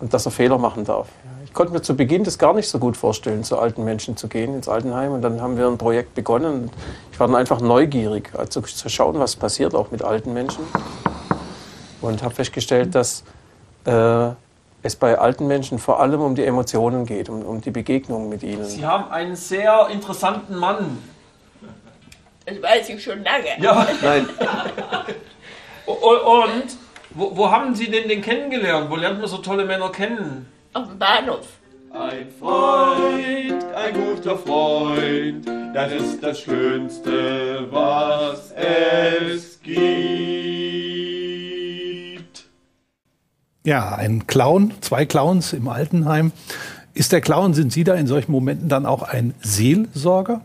und 0.00 0.12
dass 0.12 0.26
er 0.26 0.32
Fehler 0.32 0.58
machen 0.58 0.84
darf. 0.84 1.08
Ich 1.52 1.54
konnte 1.54 1.74
mir 1.74 1.82
zu 1.82 1.94
Beginn 1.94 2.24
das 2.24 2.38
gar 2.38 2.54
nicht 2.54 2.66
so 2.66 2.78
gut 2.78 2.96
vorstellen, 2.96 3.44
zu 3.44 3.58
alten 3.58 3.84
Menschen 3.84 4.16
zu 4.16 4.26
gehen, 4.26 4.54
ins 4.54 4.70
Altenheim. 4.70 5.12
Und 5.12 5.20
dann 5.20 5.42
haben 5.42 5.58
wir 5.58 5.66
ein 5.66 5.76
Projekt 5.76 6.14
begonnen. 6.14 6.70
Ich 7.12 7.20
war 7.20 7.26
dann 7.26 7.36
einfach 7.36 7.60
neugierig, 7.60 8.30
also 8.34 8.62
zu 8.62 8.88
schauen, 8.88 9.18
was 9.18 9.36
passiert 9.36 9.74
auch 9.74 9.90
mit 9.90 10.00
alten 10.00 10.32
Menschen. 10.32 10.64
Und 12.00 12.22
habe 12.22 12.34
festgestellt, 12.34 12.94
dass 12.94 13.22
äh, 13.84 14.28
es 14.82 14.96
bei 14.96 15.18
alten 15.18 15.46
Menschen 15.46 15.78
vor 15.78 16.00
allem 16.00 16.22
um 16.22 16.34
die 16.34 16.42
Emotionen 16.42 17.04
geht, 17.04 17.28
um, 17.28 17.42
um 17.42 17.60
die 17.60 17.70
Begegnung 17.70 18.30
mit 18.30 18.42
ihnen. 18.42 18.64
Sie 18.64 18.86
haben 18.86 19.10
einen 19.10 19.36
sehr 19.36 19.88
interessanten 19.92 20.56
Mann. 20.56 21.02
Das 22.46 22.62
weiß 22.62 22.88
ich 22.88 23.04
schon 23.04 23.22
lange. 23.22 23.60
Ja. 23.60 23.86
Nein. 24.02 24.26
Und 25.84 26.78
wo, 27.10 27.36
wo 27.36 27.50
haben 27.50 27.74
Sie 27.74 27.90
denn 27.90 28.08
den 28.08 28.22
kennengelernt? 28.22 28.88
Wo 28.88 28.96
lernt 28.96 29.20
man 29.20 29.28
so 29.28 29.36
tolle 29.36 29.66
Männer 29.66 29.92
kennen? 29.92 30.46
Auf 30.74 30.88
dem 30.88 30.98
Bahnhof. 30.98 31.46
Ein 31.92 32.30
Freund, 32.30 33.62
ein 33.74 33.92
guter 33.92 34.38
Freund, 34.38 35.46
das 35.74 35.92
ist 35.92 36.22
das 36.22 36.40
Schönste, 36.40 37.68
was 37.70 38.52
es 38.52 39.60
gibt. 39.60 39.82
Ja, 43.64 43.94
ein 43.96 44.26
Clown, 44.26 44.72
zwei 44.80 45.04
Clowns 45.04 45.52
im 45.52 45.68
Altenheim. 45.68 46.32
Ist 46.94 47.12
der 47.12 47.20
Clown, 47.20 47.52
sind 47.52 47.70
Sie 47.70 47.84
da 47.84 47.94
in 47.94 48.06
solchen 48.06 48.32
Momenten 48.32 48.70
dann 48.70 48.86
auch 48.86 49.02
ein 49.02 49.34
Seelsorger? 49.42 50.40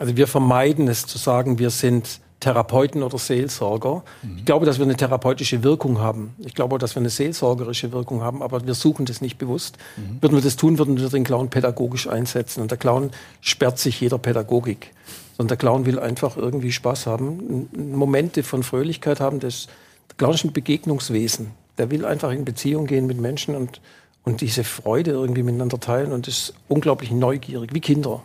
Also 0.00 0.16
wir 0.16 0.26
vermeiden 0.26 0.88
es 0.88 1.06
zu 1.06 1.18
sagen, 1.18 1.60
wir 1.60 1.70
sind 1.70 2.20
Therapeuten 2.40 3.02
oder 3.02 3.18
Seelsorger. 3.18 4.02
Mhm. 4.22 4.38
Ich 4.38 4.44
glaube, 4.44 4.66
dass 4.66 4.78
wir 4.78 4.84
eine 4.84 4.96
therapeutische 4.96 5.62
Wirkung 5.62 5.98
haben. 5.98 6.34
Ich 6.38 6.54
glaube, 6.54 6.78
dass 6.78 6.94
wir 6.94 7.00
eine 7.00 7.10
seelsorgerische 7.10 7.92
Wirkung 7.92 8.22
haben, 8.22 8.42
aber 8.42 8.64
wir 8.66 8.74
suchen 8.74 9.06
das 9.06 9.20
nicht 9.20 9.38
bewusst. 9.38 9.76
Mhm. 9.96 10.22
Würden 10.22 10.34
wir 10.36 10.42
das 10.42 10.56
tun, 10.56 10.78
würden 10.78 10.98
wir 10.98 11.08
den 11.08 11.24
Clown 11.24 11.50
pädagogisch 11.50 12.08
einsetzen. 12.08 12.60
Und 12.60 12.70
der 12.70 12.78
Clown 12.78 13.10
sperrt 13.40 13.78
sich 13.78 14.00
jeder 14.00 14.18
Pädagogik. 14.18 14.92
Sondern 15.36 15.48
der 15.48 15.56
Clown 15.56 15.86
will 15.86 15.98
einfach 15.98 16.36
irgendwie 16.36 16.72
Spaß 16.72 17.06
haben, 17.06 17.68
Momente 17.76 18.42
von 18.42 18.62
Fröhlichkeit 18.62 19.20
haben. 19.20 19.40
Das, 19.40 19.66
der 20.08 20.16
Clown 20.16 20.34
ist 20.34 20.44
ein 20.44 20.52
Begegnungswesen. 20.52 21.52
Der 21.76 21.90
will 21.90 22.04
einfach 22.04 22.30
in 22.32 22.44
Beziehung 22.44 22.86
gehen 22.86 23.06
mit 23.06 23.20
Menschen 23.20 23.54
und 23.54 23.80
und 24.28 24.42
diese 24.42 24.62
Freude 24.62 25.12
irgendwie 25.12 25.42
miteinander 25.42 25.80
teilen 25.80 26.12
und 26.12 26.28
ist 26.28 26.52
unglaublich 26.68 27.10
neugierig, 27.10 27.72
wie 27.72 27.80
Kinder. 27.80 28.22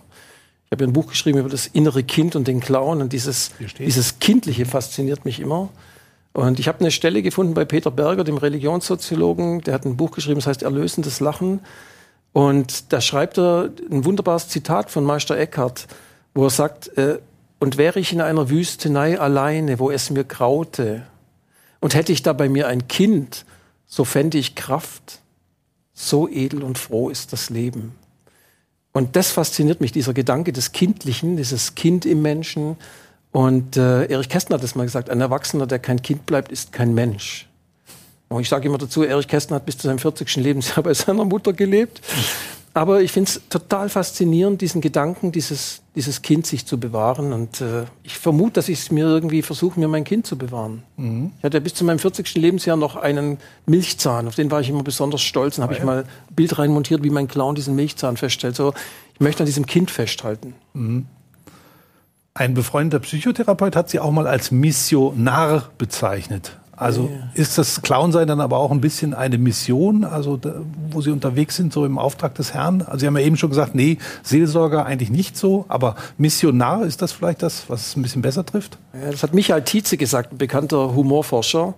Ich 0.74 0.76
habe 0.76 0.86
ja 0.86 0.90
ein 0.90 0.94
Buch 0.94 1.06
geschrieben 1.06 1.38
über 1.38 1.50
das 1.50 1.68
innere 1.68 2.02
Kind 2.02 2.36
und 2.36 2.48
den 2.48 2.60
Clown 2.60 3.04
und 3.04 3.14
dieses, 3.14 3.52
dieses 3.78 4.18
Kindliche 4.18 4.66
fasziniert 4.66 5.24
mich 5.24 5.40
immer. 5.40 5.70
Und 6.32 6.58
ich 6.58 6.68
habe 6.68 6.80
eine 6.80 6.90
Stelle 6.90 7.22
gefunden 7.22 7.54
bei 7.54 7.64
Peter 7.64 7.92
Berger, 7.92 8.24
dem 8.24 8.38
Religionssoziologen, 8.38 9.62
der 9.62 9.76
hat 9.76 9.86
ein 9.86 9.98
Buch 9.98 10.10
geschrieben, 10.10 10.40
das 10.40 10.48
heißt 10.48 10.64
Erlösendes 10.64 11.20
Lachen. 11.20 11.60
Und 12.32 12.92
da 12.92 13.02
schreibt 13.02 13.38
er 13.38 13.70
ein 13.92 14.04
wunderbares 14.04 14.48
Zitat 14.48 14.90
von 14.90 15.04
Meister 15.04 15.38
Eckhart, 15.38 15.86
wo 16.34 16.46
er 16.46 16.50
sagt, 16.50 16.88
äh, 16.98 17.20
und 17.60 17.78
wäre 17.78 18.00
ich 18.00 18.12
in 18.12 18.22
einer 18.22 18.50
Wüstenei 18.50 19.20
alleine, 19.20 19.78
wo 19.78 19.92
es 19.92 20.10
mir 20.10 20.24
graute, 20.24 21.04
und 21.82 21.94
hätte 21.94 22.12
ich 22.12 22.24
da 22.24 22.34
bei 22.34 22.50
mir 22.50 22.68
ein 22.68 22.88
Kind, 22.88 23.46
so 23.86 24.06
fände 24.06 24.40
ich 24.40 24.56
Kraft. 24.56 25.20
So 25.94 26.28
edel 26.28 26.64
und 26.64 26.80
froh 26.80 27.10
ist 27.10 27.32
das 27.32 27.52
Leben. 27.52 27.94
Und 28.94 29.16
das 29.16 29.32
fasziniert 29.32 29.82
mich, 29.82 29.92
dieser 29.92 30.14
Gedanke 30.14 30.54
des 30.54 30.72
Kindlichen, 30.72 31.36
dieses 31.36 31.76
Kind 31.76 32.06
im 32.06 32.22
Menschen. 32.22 32.78
Und 33.32 33.76
äh, 33.76 34.06
Erich 34.06 34.30
Kästner 34.30 34.56
hat 34.56 34.64
das 34.64 34.76
mal 34.76 34.84
gesagt, 34.84 35.10
ein 35.10 35.20
Erwachsener, 35.20 35.66
der 35.66 35.80
kein 35.80 36.02
Kind 36.02 36.28
bleibt, 36.28 36.52
ist 36.52 36.72
kein 36.72 36.94
Mensch. 36.94 37.48
Und 38.30 38.42
ich 38.42 38.50
sage 38.50 38.68
immer 38.68 38.78
dazu, 38.78 39.04
Erich 39.04 39.28
Kästner 39.28 39.56
hat 39.56 39.66
bis 39.66 39.78
zu 39.78 39.88
seinem 39.88 39.98
40. 39.98 40.36
Lebensjahr 40.36 40.84
bei 40.84 40.94
seiner 40.94 41.26
Mutter 41.26 41.54
gelebt. 41.54 42.02
Aber 42.76 43.02
ich 43.02 43.12
finde 43.12 43.30
es 43.30 43.42
total 43.50 43.88
faszinierend, 43.88 44.62
diesen 44.62 44.82
Gedanken, 44.82 45.32
dieses, 45.32 45.84
dieses 45.96 46.24
Kind 46.24 46.48
sich 46.48 46.66
zu 46.66 46.80
bewahren. 46.80 47.32
Und 47.32 47.62
äh, 47.62 47.84
ich 48.02 48.18
vermute, 48.18 48.54
dass 48.54 48.68
ich 48.68 48.80
es 48.80 48.92
mir 48.92 49.06
irgendwie 49.06 49.44
versuche, 49.44 49.80
mir 49.80 49.88
mein 49.88 50.04
Kind 50.04 50.26
zu 50.26 50.38
bewahren. 50.38 50.82
Mhm. 50.98 51.32
Ich 51.38 51.44
hatte 51.44 51.62
bis 51.62 51.76
zu 51.76 51.86
meinem 51.86 52.00
40. 52.00 52.34
Lebensjahr 52.34 52.76
noch 52.76 52.96
einen 52.96 53.38
Milchzahn, 53.68 54.28
auf 54.28 54.36
den 54.36 54.50
war 54.50 54.60
ich 54.62 54.70
immer 54.70 54.82
besonders 54.82 55.22
stolz. 55.22 55.58
Dann 55.58 55.64
habe 55.64 55.76
ah, 55.76 55.78
ich 55.78 55.84
mal 55.84 56.00
ein 56.00 56.36
Bild 56.36 56.58
reinmontiert, 56.58 57.04
wie 57.04 57.12
mein 57.12 57.28
Clown 57.28 57.54
diesen 57.54 57.76
Milchzahn 57.76 58.18
feststellt. 58.18 58.56
So, 58.56 58.74
ich 59.14 59.20
möchte 59.20 59.44
an 59.44 59.48
diesem 59.48 59.68
Kind 59.68 59.92
festhalten. 59.92 60.56
Mhm. 60.74 61.06
Ein 62.34 62.56
befreundeter 62.56 63.00
Psychotherapeut 63.00 63.76
hat 63.76 63.92
sie 63.92 64.00
auch 64.00 64.10
mal 64.10 64.26
als 64.26 64.50
Missionar 64.50 65.70
bezeichnet. 65.78 66.58
Also 66.84 67.10
ja. 67.12 67.30
ist 67.34 67.58
das 67.58 67.82
Clownsein 67.82 68.28
dann 68.28 68.42
aber 68.42 68.58
auch 68.58 68.72
ein 68.72 68.82
bisschen 68.82 69.14
eine 69.14 69.38
Mission, 69.38 70.04
also 70.04 70.38
da, 70.38 70.56
wo 70.90 71.02
Sie 71.02 71.12
unterwegs 71.12 71.56
sind, 71.56 71.72
so 71.72 71.86
im 71.86 71.98
Auftrag 71.98 72.36
des 72.36 72.54
Herrn? 72.54 72.82
Also 72.82 73.00
Sie 73.00 73.08
haben 73.08 73.18
ja 73.18 73.24
eben 73.24 73.38
schon 73.38 73.50
gesagt, 73.50 73.74
nee, 73.74 73.98
Seelsorger 74.22 74.86
eigentlich 74.86 75.10
nicht 75.10 75.38
so, 75.38 75.66
aber 75.70 75.96
Missionar, 76.18 76.84
ist 76.84 77.02
das 77.02 77.14
vielleicht 77.14 77.42
das, 77.42 77.70
was 77.70 77.88
es 77.88 77.96
ein 77.96 78.02
bisschen 78.02 78.22
besser 78.22 78.46
trifft? 78.46 78.78
Ja, 78.94 79.12
das 79.12 79.24
hat 79.24 79.34
Michael 79.34 79.64
Tietze 79.64 79.98
gesagt, 79.98 80.34
ein 80.34 80.38
bekannter 80.38 80.94
Humorforscher 80.94 81.74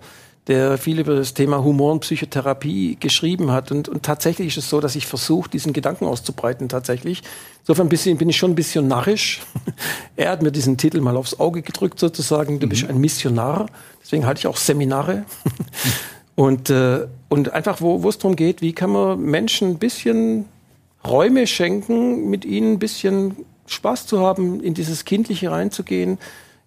der 0.48 0.78
viel 0.78 1.00
über 1.00 1.16
das 1.16 1.34
Thema 1.34 1.64
Humor 1.64 1.92
und 1.92 2.00
Psychotherapie 2.00 2.96
geschrieben 3.00 3.50
hat. 3.50 3.72
Und, 3.72 3.88
und 3.88 4.04
tatsächlich 4.04 4.48
ist 4.48 4.58
es 4.58 4.70
so, 4.70 4.80
dass 4.80 4.94
ich 4.94 5.06
versuche, 5.06 5.50
diesen 5.50 5.72
Gedanken 5.72 6.04
auszubreiten 6.04 6.68
tatsächlich. 6.68 7.22
Insofern 7.62 7.88
bisschen, 7.88 8.16
bin 8.16 8.28
ich 8.28 8.36
schon 8.36 8.52
ein 8.52 8.54
bisschen 8.54 8.86
narrisch. 8.86 9.42
er 10.16 10.30
hat 10.30 10.42
mir 10.42 10.52
diesen 10.52 10.76
Titel 10.76 11.00
mal 11.00 11.16
aufs 11.16 11.40
Auge 11.40 11.62
gedrückt 11.62 11.98
sozusagen. 11.98 12.60
Du 12.60 12.66
mhm. 12.66 12.70
bist 12.70 12.88
ein 12.88 12.98
Missionar. 12.98 13.66
Deswegen 14.02 14.24
halte 14.24 14.38
ich 14.38 14.46
auch 14.46 14.56
Seminare. 14.56 15.24
und, 16.36 16.70
äh, 16.70 17.06
und 17.28 17.52
einfach, 17.52 17.80
wo, 17.80 18.04
wo 18.04 18.08
es 18.08 18.18
darum 18.18 18.36
geht, 18.36 18.62
wie 18.62 18.72
kann 18.72 18.90
man 18.90 19.20
Menschen 19.20 19.70
ein 19.70 19.78
bisschen 19.78 20.44
Räume 21.04 21.48
schenken, 21.48 22.30
mit 22.30 22.44
ihnen 22.44 22.74
ein 22.74 22.78
bisschen 22.78 23.34
Spaß 23.66 24.06
zu 24.06 24.20
haben, 24.20 24.60
in 24.60 24.74
dieses 24.74 25.04
Kindliche 25.04 25.50
reinzugehen, 25.50 26.18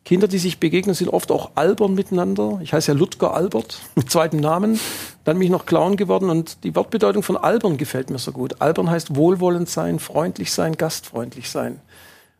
Kinder, 0.10 0.28
die 0.28 0.40
sich 0.40 0.60
begegnen, 0.60 0.96
sind 0.96 1.10
oft 1.10 1.32
auch 1.32 1.52
albern 1.54 1.94
miteinander. 1.94 2.58
Ich 2.64 2.74
heiße 2.74 2.94
ja 2.94 2.98
Ludger 2.98 3.36
Albert 3.36 3.80
mit 3.96 4.10
zweitem 4.10 4.40
Namen. 4.40 4.80
Dann 5.24 5.38
bin 5.38 5.46
ich 5.46 5.52
noch 5.52 5.68
Clown 5.68 5.98
geworden 5.98 6.32
und 6.32 6.64
die 6.64 6.76
Wortbedeutung 6.76 7.22
von 7.22 7.38
albern 7.38 7.78
gefällt 7.78 8.10
mir 8.10 8.18
so 8.18 8.32
gut. 8.32 8.60
Albern 8.60 8.90
heißt 8.90 9.16
wohlwollend 9.16 9.70
sein, 9.70 10.00
freundlich 10.00 10.52
sein, 10.52 10.78
gastfreundlich 10.78 11.52
sein. 11.52 11.80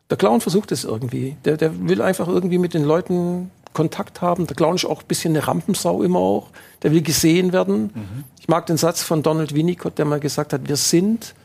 Der 0.10 0.18
Clown 0.18 0.42
versucht 0.42 0.72
es 0.72 0.84
irgendwie. 0.84 1.38
Der, 1.46 1.58
der 1.58 1.88
will 1.88 2.02
einfach 2.02 2.28
irgendwie 2.28 2.58
mit 2.58 2.74
den 2.74 2.86
Leuten 2.86 3.52
Kontakt 3.74 4.20
haben. 4.24 4.48
Der 4.48 4.56
Clown 4.56 4.74
ist 4.74 4.86
auch 4.86 5.02
ein 5.02 5.08
bisschen 5.08 5.36
eine 5.36 5.48
Rampensau 5.48 6.02
immer 6.02 6.18
auch. 6.18 6.48
Der 6.82 6.92
will 6.92 7.04
gesehen 7.04 7.54
werden. 7.54 7.92
Mhm. 7.94 8.24
Ich 8.40 8.48
mag 8.48 8.66
den 8.66 8.78
Satz 8.78 9.04
von 9.04 9.22
Donald 9.22 9.54
Winnicott, 9.54 10.00
der 10.00 10.06
mal 10.06 10.20
gesagt 10.20 10.54
hat, 10.54 10.68
wir 10.68 10.76
sind, 10.76 11.36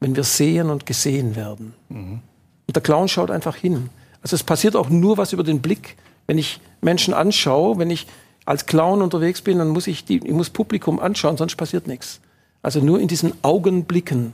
wenn 0.00 0.16
wir 0.16 0.24
sehen 0.24 0.70
und 0.70 0.86
gesehen 0.86 1.36
werden. 1.36 1.74
Mhm. 1.90 2.20
Und 2.66 2.74
der 2.74 2.82
Clown 2.82 3.08
schaut 3.08 3.30
einfach 3.30 3.56
hin. 3.56 3.90
Also 4.24 4.34
es 4.34 4.42
passiert 4.42 4.74
auch 4.74 4.88
nur 4.88 5.18
was 5.18 5.34
über 5.34 5.44
den 5.44 5.60
Blick. 5.60 5.96
Wenn 6.26 6.38
ich 6.38 6.58
Menschen 6.80 7.12
anschaue, 7.12 7.78
wenn 7.78 7.90
ich 7.90 8.06
als 8.46 8.64
Clown 8.64 9.02
unterwegs 9.02 9.42
bin, 9.42 9.58
dann 9.58 9.68
muss 9.68 9.86
ich, 9.86 10.06
die, 10.06 10.16
ich 10.16 10.32
muss 10.32 10.48
Publikum 10.48 10.98
anschauen, 10.98 11.36
sonst 11.36 11.56
passiert 11.56 11.86
nichts. 11.86 12.20
Also 12.62 12.80
nur 12.80 13.00
in 13.00 13.08
diesen 13.08 13.34
Augenblicken 13.42 14.32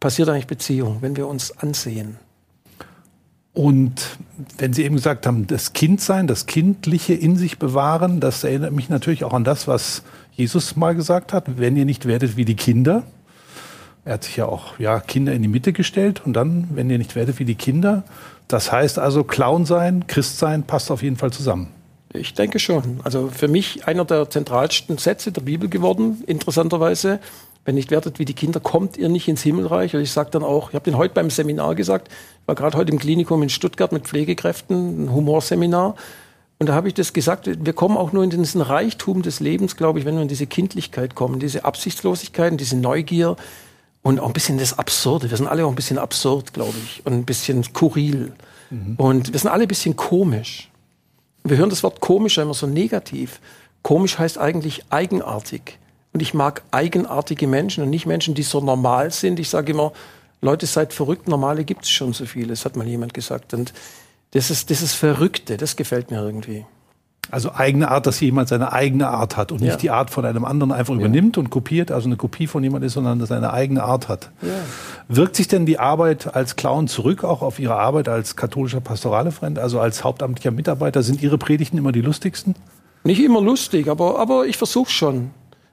passiert 0.00 0.30
eigentlich 0.30 0.46
Beziehung, 0.46 0.98
wenn 1.02 1.16
wir 1.16 1.28
uns 1.28 1.56
ansehen. 1.58 2.16
Und 3.52 4.18
wenn 4.58 4.72
Sie 4.72 4.84
eben 4.84 4.96
gesagt 4.96 5.26
haben, 5.26 5.46
das 5.46 5.74
Kindsein, 5.74 6.26
das 6.26 6.46
Kindliche 6.46 7.14
in 7.14 7.36
sich 7.36 7.58
bewahren, 7.58 8.20
das 8.20 8.42
erinnert 8.42 8.72
mich 8.72 8.88
natürlich 8.88 9.24
auch 9.24 9.32
an 9.34 9.44
das, 9.44 9.68
was 9.68 10.02
Jesus 10.32 10.76
mal 10.76 10.94
gesagt 10.94 11.34
hat, 11.34 11.58
wenn 11.58 11.76
ihr 11.76 11.84
nicht 11.84 12.06
werdet 12.06 12.36
wie 12.36 12.44
die 12.46 12.56
Kinder. 12.56 13.02
Er 14.04 14.14
hat 14.14 14.24
sich 14.24 14.36
ja 14.36 14.46
auch 14.46 14.78
ja, 14.78 15.00
Kinder 15.00 15.32
in 15.32 15.42
die 15.42 15.48
Mitte 15.48 15.72
gestellt 15.72 16.22
und 16.24 16.34
dann, 16.34 16.68
wenn 16.74 16.88
ihr 16.88 16.98
nicht 16.98 17.16
werdet 17.16 17.38
wie 17.38 17.44
die 17.44 17.54
Kinder, 17.54 18.04
das 18.48 18.70
heißt 18.70 18.98
also, 18.98 19.24
Clown 19.24 19.66
sein, 19.66 20.06
Christ 20.06 20.38
sein 20.38 20.62
passt 20.62 20.90
auf 20.90 21.02
jeden 21.02 21.16
Fall 21.16 21.32
zusammen. 21.32 21.72
Ich 22.12 22.34
denke 22.34 22.58
schon. 22.58 23.00
Also 23.04 23.28
für 23.28 23.48
mich 23.48 23.86
einer 23.86 24.04
der 24.04 24.30
zentralsten 24.30 24.98
Sätze 24.98 25.32
der 25.32 25.42
Bibel 25.42 25.68
geworden, 25.68 26.22
interessanterweise. 26.26 27.20
Wenn 27.64 27.74
nicht 27.74 27.90
werdet 27.90 28.20
wie 28.20 28.24
die 28.24 28.34
Kinder, 28.34 28.60
kommt 28.60 28.96
ihr 28.96 29.08
nicht 29.08 29.26
ins 29.26 29.42
Himmelreich. 29.42 29.94
Und 29.96 30.00
ich 30.00 30.12
sage 30.12 30.30
dann 30.30 30.44
auch, 30.44 30.70
ich 30.70 30.74
habe 30.76 30.84
den 30.84 30.96
heute 30.96 31.14
beim 31.14 31.30
Seminar 31.30 31.74
gesagt, 31.74 32.08
ich 32.08 32.48
war 32.48 32.54
gerade 32.54 32.78
heute 32.78 32.92
im 32.92 32.98
Klinikum 33.00 33.42
in 33.42 33.48
Stuttgart 33.48 33.90
mit 33.90 34.06
Pflegekräften, 34.06 35.04
ein 35.04 35.12
Humorseminar. 35.12 35.96
Und 36.58 36.68
da 36.68 36.74
habe 36.74 36.88
ich 36.88 36.94
das 36.94 37.12
gesagt, 37.12 37.50
wir 37.66 37.72
kommen 37.72 37.96
auch 37.96 38.12
nur 38.12 38.22
in 38.22 38.30
diesen 38.30 38.62
Reichtum 38.62 39.22
des 39.22 39.40
Lebens, 39.40 39.76
glaube 39.76 39.98
ich, 39.98 40.04
wenn 40.04 40.14
wir 40.14 40.22
in 40.22 40.28
diese 40.28 40.46
Kindlichkeit 40.46 41.14
kommen, 41.14 41.40
diese 41.40 41.64
Absichtslosigkeit, 41.64 42.58
diese 42.58 42.76
Neugier, 42.76 43.36
und 44.06 44.20
auch 44.20 44.28
ein 44.28 44.32
bisschen 44.32 44.56
das 44.56 44.78
Absurde. 44.78 45.30
Wir 45.30 45.36
sind 45.36 45.48
alle 45.48 45.66
auch 45.66 45.68
ein 45.68 45.74
bisschen 45.74 45.98
absurd, 45.98 46.52
glaube 46.52 46.76
ich, 46.84 47.04
und 47.04 47.12
ein 47.12 47.24
bisschen 47.24 47.64
skurril. 47.64 48.32
Mhm. 48.70 48.94
Und 48.98 49.32
wir 49.32 49.40
sind 49.40 49.50
alle 49.50 49.62
ein 49.64 49.68
bisschen 49.68 49.96
komisch. 49.96 50.70
Wir 51.42 51.56
hören 51.56 51.70
das 51.70 51.82
Wort 51.82 51.98
komisch 51.98 52.38
immer 52.38 52.54
so 52.54 52.68
negativ. 52.68 53.40
Komisch 53.82 54.16
heißt 54.16 54.38
eigentlich 54.38 54.84
eigenartig. 54.90 55.80
Und 56.12 56.22
ich 56.22 56.34
mag 56.34 56.62
eigenartige 56.70 57.48
Menschen 57.48 57.82
und 57.82 57.90
nicht 57.90 58.06
Menschen, 58.06 58.34
die 58.34 58.44
so 58.44 58.60
normal 58.60 59.10
sind. 59.10 59.40
Ich 59.40 59.48
sage 59.50 59.72
immer, 59.72 59.92
Leute, 60.40 60.66
seid 60.66 60.92
verrückt, 60.92 61.26
normale 61.26 61.64
gibt 61.64 61.82
es 61.82 61.90
schon 61.90 62.12
so 62.12 62.26
viele. 62.26 62.50
Das 62.50 62.64
hat 62.64 62.76
mal 62.76 62.86
jemand 62.86 63.12
gesagt. 63.12 63.54
Und 63.54 63.72
das 64.30 64.52
ist, 64.52 64.70
das 64.70 64.82
ist 64.82 64.94
Verrückte, 64.94 65.56
das 65.56 65.74
gefällt 65.74 66.12
mir 66.12 66.22
irgendwie. 66.22 66.64
Also 67.30 67.52
eigene 67.52 67.90
Art, 67.90 68.06
dass 68.06 68.20
jemand 68.20 68.48
seine 68.48 68.72
eigene 68.72 69.08
Art 69.08 69.36
hat 69.36 69.52
und 69.52 69.60
ja. 69.60 69.66
nicht 69.66 69.82
die 69.82 69.90
Art 69.90 70.10
von 70.10 70.24
einem 70.24 70.44
anderen 70.44 70.72
einfach 70.72 70.94
ja. 70.94 71.00
übernimmt 71.00 71.38
und 71.38 71.50
kopiert, 71.50 71.90
also 71.90 72.08
eine 72.08 72.16
Kopie 72.16 72.46
von 72.46 72.62
jemand 72.62 72.84
ist, 72.84 72.92
sondern 72.92 73.18
dass 73.18 73.30
er 73.30 73.38
eine 73.38 73.52
eigene 73.52 73.82
Art 73.82 74.08
hat. 74.08 74.30
Ja. 74.42 74.48
Wirkt 75.08 75.36
sich 75.36 75.48
denn 75.48 75.66
die 75.66 75.78
Arbeit 75.78 76.34
als 76.34 76.56
Clown 76.56 76.88
zurück 76.88 77.24
auch 77.24 77.42
auf 77.42 77.58
Ihre 77.58 77.76
Arbeit 77.76 78.08
als 78.08 78.36
katholischer 78.36 78.80
Pastoralefreund, 78.80 79.58
also 79.58 79.80
als 79.80 80.04
hauptamtlicher 80.04 80.50
Mitarbeiter? 80.50 81.02
Sind 81.02 81.22
Ihre 81.22 81.38
Predigten 81.38 81.78
immer 81.78 81.92
die 81.92 82.02
lustigsten? 82.02 82.54
Nicht 83.04 83.22
immer 83.22 83.40
lustig, 83.40 83.88
aber, 83.88 84.18
aber 84.18 84.46
ich 84.46 84.56
versuche 84.56 84.90
schon. 84.90 85.30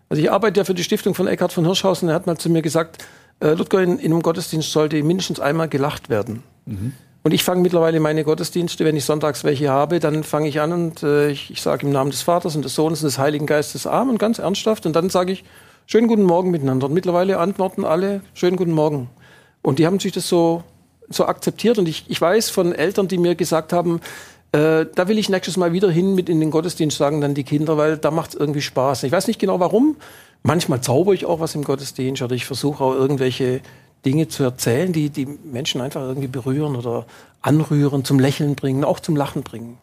Also 0.09 0.21
ich 0.21 0.31
arbeite 0.31 0.59
ja 0.59 0.63
für 0.63 0.75
die 0.75 0.83
Stiftung 0.83 1.15
von 1.15 1.27
Eckhard 1.27 1.51
von 1.51 1.65
Hirschhausen. 1.65 2.09
Er 2.09 2.15
hat 2.15 2.27
mal 2.27 2.37
zu 2.37 2.49
mir 2.49 2.61
gesagt, 2.61 3.03
äh, 3.39 3.53
Ludger, 3.53 3.81
in, 3.81 3.97
in 3.97 4.11
einem 4.11 4.21
Gottesdienst 4.21 4.71
sollte 4.71 5.01
mindestens 5.01 5.39
einmal 5.39 5.67
gelacht 5.67 6.09
werden. 6.09 6.43
Mhm. 6.65 6.93
Und 7.23 7.33
ich 7.33 7.43
fange 7.43 7.61
mittlerweile 7.61 8.01
meine 8.01 8.25
Gottesdienste, 8.25 8.83
wenn 8.83 8.97
ich 8.97 9.05
sonntags 9.05 9.45
welche 9.45 9.69
habe, 9.69 9.99
dann 9.99 10.25
fange 10.25 10.49
ich 10.49 10.59
an 10.59 10.73
und 10.73 11.03
äh, 11.03 11.29
ich, 11.29 11.51
ich 11.51 11.61
sage 11.61 11.85
im 11.85 11.93
Namen 11.93 12.11
des 12.11 12.21
Vaters 12.21 12.57
und 12.57 12.65
des 12.65 12.75
Sohnes 12.75 13.01
und 13.01 13.07
des 13.07 13.17
Heiligen 13.17 13.45
Geistes 13.45 13.87
Amen, 13.87 14.17
ganz 14.17 14.39
ernsthaft. 14.39 14.85
Und 14.85 14.93
dann 14.93 15.09
sage 15.09 15.31
ich, 15.31 15.45
schönen 15.85 16.09
guten 16.09 16.23
Morgen 16.23 16.51
miteinander. 16.51 16.87
Und 16.87 16.93
mittlerweile 16.93 17.39
antworten 17.39 17.85
alle, 17.85 18.21
schönen 18.33 18.57
guten 18.57 18.73
Morgen. 18.73 19.09
Und 19.61 19.79
die 19.79 19.85
haben 19.85 19.99
sich 19.99 20.11
das 20.11 20.27
so, 20.27 20.63
so 21.07 21.25
akzeptiert. 21.25 21.77
Und 21.77 21.87
ich, 21.87 22.03
ich 22.09 22.19
weiß 22.19 22.49
von 22.49 22.73
Eltern, 22.73 23.07
die 23.07 23.17
mir 23.17 23.35
gesagt 23.35 23.71
haben, 23.71 24.01
äh, 24.51 24.85
da 24.93 25.07
will 25.07 25.17
ich 25.17 25.29
nächstes 25.29 25.55
Mal 25.55 25.71
wieder 25.71 25.89
hin 25.89 26.15
mit 26.15 26.27
in 26.27 26.41
den 26.41 26.51
Gottesdienst, 26.51 26.97
sagen 26.97 27.21
dann 27.21 27.35
die 27.35 27.45
Kinder, 27.45 27.77
weil 27.77 27.97
da 27.97 28.11
macht 28.11 28.33
es 28.33 28.35
irgendwie 28.35 28.61
Spaß. 28.61 29.03
Ich 29.03 29.13
weiß 29.13 29.27
nicht 29.27 29.39
genau 29.39 29.61
warum. 29.61 29.95
Manchmal 30.43 30.81
zauber 30.81 31.13
ich 31.13 31.25
auch 31.25 31.39
was 31.39 31.55
im 31.55 31.63
Gottesdienst 31.63 32.21
oder 32.21 32.35
ich 32.35 32.45
versuche 32.45 32.83
auch 32.83 32.93
irgendwelche 32.93 33.61
Dinge 34.05 34.27
zu 34.27 34.43
erzählen, 34.43 34.91
die 34.91 35.09
die 35.09 35.25
Menschen 35.25 35.81
einfach 35.81 36.01
irgendwie 36.01 36.27
berühren 36.27 36.75
oder 36.75 37.05
anrühren, 37.41 38.03
zum 38.03 38.19
Lächeln 38.19 38.55
bringen, 38.55 38.83
auch 38.83 38.99
zum 38.99 39.15
Lachen 39.15 39.43
bringen. 39.43 39.77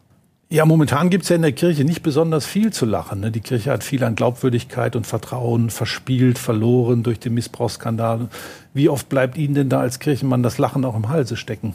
Ja, 0.49 0.65
momentan 0.65 1.09
gibt 1.09 1.23
es 1.23 1.29
ja 1.29 1.37
in 1.37 1.43
der 1.43 1.53
Kirche 1.53 1.85
nicht 1.85 2.03
besonders 2.03 2.45
viel 2.45 2.73
zu 2.73 2.85
lachen. 2.85 3.21
Ne? 3.21 3.31
Die 3.31 3.39
Kirche 3.39 3.71
hat 3.71 3.85
viel 3.85 4.03
an 4.03 4.15
Glaubwürdigkeit 4.15 4.97
und 4.97 5.07
Vertrauen 5.07 5.69
verspielt, 5.69 6.37
verloren 6.37 7.03
durch 7.03 7.19
den 7.19 7.33
Missbrauchsskandal. 7.35 8.27
Wie 8.73 8.89
oft 8.89 9.07
bleibt 9.07 9.37
Ihnen 9.37 9.55
denn 9.55 9.69
da 9.69 9.79
als 9.79 9.99
Kirchenmann 9.99 10.43
das 10.43 10.57
Lachen 10.57 10.83
auch 10.83 10.95
im 10.97 11.07
Halse 11.07 11.37
stecken? 11.37 11.73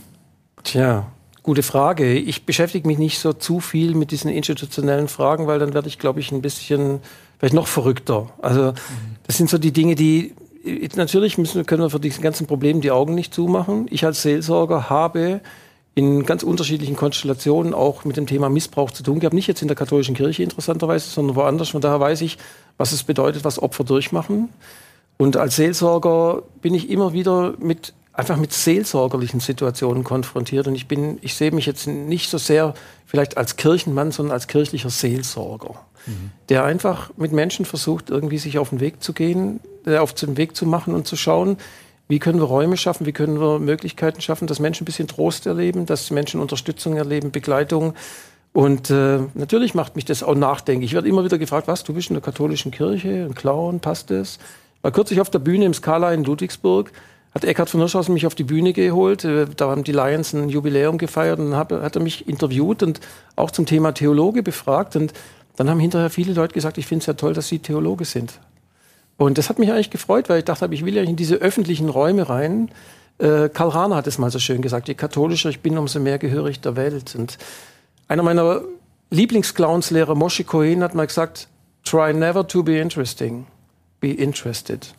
Tja, 0.63 1.07
gute 1.43 1.63
Frage. 1.63 2.13
Ich 2.13 2.45
beschäftige 2.45 2.87
mich 2.87 2.99
nicht 2.99 3.19
so 3.19 3.33
zu 3.33 3.61
viel 3.61 3.95
mit 3.95 4.11
diesen 4.11 4.31
institutionellen 4.31 5.09
Fragen, 5.09 5.47
weil 5.47 5.59
dann 5.59 5.73
werde 5.73 5.89
ich, 5.89 5.99
glaube 5.99 6.21
ich, 6.21 6.31
ein 6.31 6.43
bisschen 6.43 7.01
vielleicht 7.39 7.55
noch 7.55 7.69
verrückter. 7.69 8.29
Also 8.43 8.75
das 9.27 9.39
sind 9.39 9.49
so 9.49 9.57
die 9.57 9.73
Dinge, 9.73 9.95
die 9.95 10.35
natürlich 10.97 11.39
müssen, 11.39 11.65
können 11.67 11.83
wir 11.83 11.91
für 11.91 12.01
diese 12.01 12.21
ganzen 12.21 12.47
Probleme 12.47 12.81
die 12.81 12.91
Augen 12.91 13.15
nicht 13.15 13.33
zumachen. 13.33 13.87
Ich 13.91 14.05
als 14.05 14.23
Seelsorger 14.23 14.91
habe 14.91 15.41
in 15.95 16.27
ganz 16.27 16.43
unterschiedlichen 16.43 16.95
Konstellationen 16.95 17.73
auch 17.73 18.05
mit 18.05 18.19
dem 18.19 18.27
Thema 18.27 18.51
Missbrauch 18.51 18.91
zu 18.91 19.03
tun 19.03 19.19
gehabt. 19.19 19.35
Nicht 19.35 19.47
jetzt 19.47 19.63
in 19.63 19.69
der 19.69 19.77
katholischen 19.77 20.15
Kirche 20.15 20.43
interessanterweise, 20.43 21.09
sondern 21.09 21.37
woanders. 21.37 21.71
Von 21.71 21.81
daher 21.81 22.01
weiß 22.01 22.21
ich, 22.21 22.37
was 22.77 22.93
es 22.93 23.03
bedeutet, 23.03 23.45
was 23.45 23.59
Opfer 23.59 23.83
durchmachen. 23.83 24.51
Und 25.17 25.39
als 25.39 25.57
Seelsorger 25.57 26.43
bin 26.61 26.75
ich 26.75 26.91
immer 26.91 27.15
wieder 27.15 27.55
mit 27.59 27.95
einfach 28.13 28.37
mit 28.37 28.53
seelsorgerlichen 28.53 29.41
Situationen 29.41 30.05
konfrontiert. 30.05 30.67
Und 30.67 30.75
ich 30.75 30.89
bin, 30.89 31.19
ich 31.21 31.35
sehe 31.35 31.51
mich 31.51 31.67
jetzt 31.67 31.87
nicht 31.87 32.31
so 32.31 32.39
sehr 32.39 32.75
vielleicht 33.05 33.37
als 33.37 33.57
Kirchenmann, 33.57 34.11
sondern 34.11 34.33
als 34.33 34.47
kirchlicher 34.47 34.91
Seelsorger, 34.91 35.75
mhm. 36.07 36.31
der 36.49 36.65
einfach 36.65 37.11
mit 37.17 37.33
Menschen 37.33 37.65
versucht, 37.65 38.11
irgendwie 38.11 38.39
sich 38.39 38.59
auf 38.59 38.71
den 38.71 38.81
Weg 38.81 39.03
zu 39.03 39.13
gehen, 39.13 39.61
äh, 39.87 39.99
auf 39.99 40.13
den 40.13 40.37
Weg 40.37 40.57
zu 40.57 40.67
machen 40.67 40.95
und 40.95 41.07
zu 41.07 41.17
schauen, 41.17 41.57
wie 42.09 42.19
können 42.19 42.39
wir 42.39 42.45
Räume 42.45 42.77
schaffen? 42.77 43.05
Wie 43.07 43.13
können 43.13 43.41
wir 43.41 43.59
Möglichkeiten 43.59 44.21
schaffen, 44.21 44.47
dass 44.47 44.61
Menschen 44.61 44.85
ein 44.85 44.87
bisschen 44.87 45.09
Trost 45.09 45.47
erleben, 45.47 45.87
dass 45.87 46.11
Menschen 46.11 46.41
Unterstützung 46.41 46.97
erleben, 46.97 47.33
Begleitung? 47.33 47.95
Und 48.53 48.91
äh, 48.91 49.19
natürlich 49.35 49.75
macht 49.75 49.97
mich 49.97 50.05
das 50.05 50.23
auch 50.23 50.35
nachdenklich. 50.35 50.91
Ich 50.91 50.95
werde 50.95 51.09
immer 51.09 51.25
wieder 51.25 51.37
gefragt, 51.37 51.67
was, 51.69 51.85
du 51.85 51.93
bist 51.93 52.09
in 52.11 52.15
der 52.15 52.23
katholischen 52.23 52.71
Kirche, 52.71 53.27
ein 53.29 53.35
Clown, 53.35 53.81
passt 53.81 54.11
das? 54.11 54.39
War 54.83 54.93
kürzlich 54.93 55.21
auf 55.21 55.31
der 55.31 55.41
Bühne 55.41 55.65
im 55.65 55.75
Skala 55.75 56.13
in 56.13 56.25
Ludwigsburg, 56.25 56.93
hat 57.35 57.45
Eckhard 57.45 57.69
von 57.69 57.81
Hirschhausen 57.81 58.15
mich 58.15 58.25
auf 58.25 58.35
die 58.35 58.45
Bühne 58.45 58.73
geholt. 58.73 59.25
Äh, 59.25 59.47
da 59.57 59.69
haben 59.69 59.85
die 59.85 59.93
Lions 59.93 60.33
ein 60.33 60.49
Jubiläum 60.49 60.97
gefeiert 60.97 61.39
und 61.39 61.57
hat, 61.57 61.73
hat 61.73 61.97
er 61.97 62.03
mich 62.03 62.29
interviewt 62.29 62.83
und 62.83 63.01
auch 63.35 63.51
zum 63.51 63.67
Thema 63.67 63.93
Theologe 63.93 64.43
befragt. 64.43 64.97
Und 64.97 65.13
dann 65.57 65.69
haben 65.69 65.81
hinterher 65.81 66.09
viele 66.09 66.33
Leute 66.33 66.55
gesagt, 66.55 66.79
ich 66.79 66.87
finde 66.87 67.01
es 67.03 67.07
ja 67.07 67.15
toll, 67.15 67.35
dass 67.35 67.49
Sie 67.49 67.59
Theologe 67.59 68.05
sind. 68.05 68.39
Und 69.19 69.39
das 69.39 69.49
hat 69.49 69.59
mich 69.59 69.71
eigentlich 69.71 69.91
gefreut, 69.91 70.29
weil 70.29 70.39
ich 70.39 70.45
dachte, 70.45 70.69
ich 70.71 70.85
will 70.85 70.95
ja 70.95 71.03
in 71.03 71.17
diese 71.17 71.37
öffentlichen 71.37 71.89
Räume 71.89 72.29
rein. 72.29 72.71
Äh, 73.19 73.49
Karl 73.49 73.71
Rahner 73.71 73.97
hat 73.97 74.07
es 74.07 74.19
mal 74.19 74.31
so 74.31 74.39
schön 74.39 74.61
gesagt, 74.61 74.89
je 74.89 74.95
katholischer 74.95 75.49
ich 75.49 75.61
bin, 75.61 75.79
umso 75.79 76.01
mehr 76.01 76.19
gehöre 76.19 76.47
ich 76.47 76.61
der 76.61 76.77
Welt. 76.77 77.15
Und 77.17 77.39
einer 78.09 78.23
meiner 78.23 78.61
Lieblingsclownslehrer, 79.11 80.15
Moshe 80.15 80.45
Cohen, 80.45 80.83
hat 80.83 80.95
mal 80.95 81.07
gesagt, 81.07 81.49
try 81.85 82.13
never 82.13 82.47
to 82.47 82.63
be 82.63 82.79
interesting, 82.79 83.47
be 84.01 84.11
interested. 84.11 84.95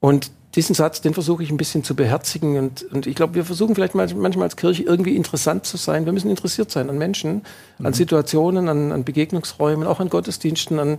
Und 0.00 0.32
diesen 0.54 0.74
Satz, 0.74 1.00
den 1.00 1.14
versuche 1.14 1.42
ich 1.42 1.50
ein 1.50 1.56
bisschen 1.56 1.84
zu 1.84 1.94
beherzigen. 1.94 2.56
Und, 2.58 2.82
und 2.92 3.06
ich 3.06 3.14
glaube, 3.14 3.34
wir 3.34 3.44
versuchen 3.44 3.74
vielleicht 3.74 3.94
manchmal 3.94 4.42
als 4.42 4.56
Kirche 4.56 4.82
irgendwie 4.82 5.14
interessant 5.14 5.66
zu 5.66 5.76
sein. 5.76 6.04
Wir 6.04 6.12
müssen 6.12 6.30
interessiert 6.30 6.70
sein 6.70 6.88
an 6.90 6.98
Menschen, 6.98 7.42
mhm. 7.78 7.86
an 7.86 7.92
Situationen, 7.92 8.68
an, 8.68 8.90
an 8.90 9.04
Begegnungsräumen, 9.04 9.86
auch 9.86 10.00
an 10.00 10.08
Gottesdiensten, 10.08 10.78
an 10.80 10.98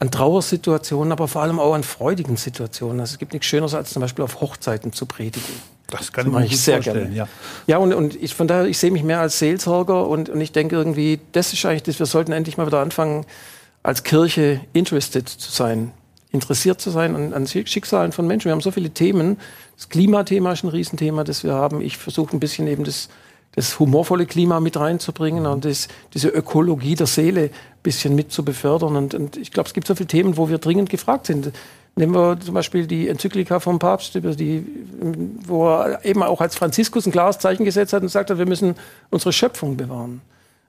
an 0.00 0.10
Trauersituationen, 0.10 1.12
aber 1.12 1.26
vor 1.26 1.42
allem 1.42 1.58
auch 1.58 1.74
an 1.74 1.82
freudigen 1.82 2.36
Situationen. 2.36 3.00
Also 3.00 3.14
es 3.14 3.18
gibt 3.18 3.32
nichts 3.32 3.46
Schöneres, 3.46 3.74
als 3.74 3.90
zum 3.90 4.00
Beispiel 4.00 4.24
auf 4.24 4.40
Hochzeiten 4.40 4.92
zu 4.92 5.06
predigen. 5.06 5.54
Das 5.90 6.12
kann 6.12 6.30
das 6.30 6.44
ich 6.44 6.50
mir 6.50 6.56
sehr 6.56 6.74
vorstellen, 6.76 7.14
gerne. 7.14 7.16
ja. 7.16 7.28
Ja, 7.66 7.78
und, 7.78 7.94
und 7.94 8.14
ich, 8.14 8.34
von 8.34 8.46
daher, 8.46 8.66
ich 8.66 8.78
sehe 8.78 8.90
mich 8.90 9.02
mehr 9.02 9.20
als 9.20 9.38
Seelsorger 9.38 10.06
und, 10.06 10.28
und 10.28 10.40
ich 10.40 10.52
denke 10.52 10.76
irgendwie, 10.76 11.18
das 11.32 11.52
ist 11.52 11.64
eigentlich 11.64 11.82
das, 11.84 11.98
wir 11.98 12.06
sollten 12.06 12.32
endlich 12.32 12.58
mal 12.58 12.66
wieder 12.66 12.80
anfangen, 12.80 13.24
als 13.82 14.04
Kirche 14.04 14.60
interested 14.72 15.28
zu 15.28 15.50
sein, 15.50 15.92
interessiert 16.30 16.80
zu 16.80 16.90
sein 16.90 17.16
an, 17.16 17.32
an 17.32 17.46
Schicksalen 17.46 18.12
von 18.12 18.26
Menschen. 18.26 18.46
Wir 18.46 18.52
haben 18.52 18.60
so 18.60 18.70
viele 18.70 18.90
Themen. 18.90 19.38
Das 19.76 19.88
Klimathema 19.88 20.52
ist 20.52 20.62
ein 20.62 20.68
Riesenthema, 20.68 21.24
das 21.24 21.42
wir 21.42 21.54
haben. 21.54 21.80
Ich 21.80 21.96
versuche 21.96 22.36
ein 22.36 22.40
bisschen 22.40 22.66
eben 22.66 22.84
das 22.84 23.08
das 23.52 23.78
humorvolle 23.78 24.26
Klima 24.26 24.60
mit 24.60 24.76
reinzubringen 24.76 25.46
und 25.46 25.64
das, 25.64 25.88
diese 26.14 26.28
Ökologie 26.28 26.94
der 26.94 27.06
Seele 27.06 27.44
ein 27.44 27.50
bisschen 27.82 28.14
mit 28.14 28.30
zu 28.30 28.44
befördern. 28.44 28.96
Und, 28.96 29.14
und 29.14 29.36
ich 29.36 29.50
glaube, 29.50 29.66
es 29.66 29.74
gibt 29.74 29.86
so 29.86 29.94
viele 29.94 30.06
Themen, 30.06 30.36
wo 30.36 30.48
wir 30.48 30.58
dringend 30.58 30.90
gefragt 30.90 31.26
sind. 31.26 31.52
Nehmen 31.96 32.14
wir 32.14 32.38
zum 32.38 32.54
Beispiel 32.54 32.86
die 32.86 33.08
Enzyklika 33.08 33.58
vom 33.58 33.80
Papst, 33.80 34.14
die, 34.14 34.64
wo 35.46 35.68
er 35.68 36.04
eben 36.04 36.22
auch 36.22 36.40
als 36.40 36.54
Franziskus 36.54 37.06
ein 37.06 37.12
klares 37.12 37.40
Zeichen 37.40 37.64
gesetzt 37.64 37.92
hat 37.92 38.02
und 38.02 38.08
sagt 38.08 38.30
hat, 38.30 38.38
wir 38.38 38.46
müssen 38.46 38.76
unsere 39.10 39.32
Schöpfung 39.32 39.76
bewahren. 39.76 40.20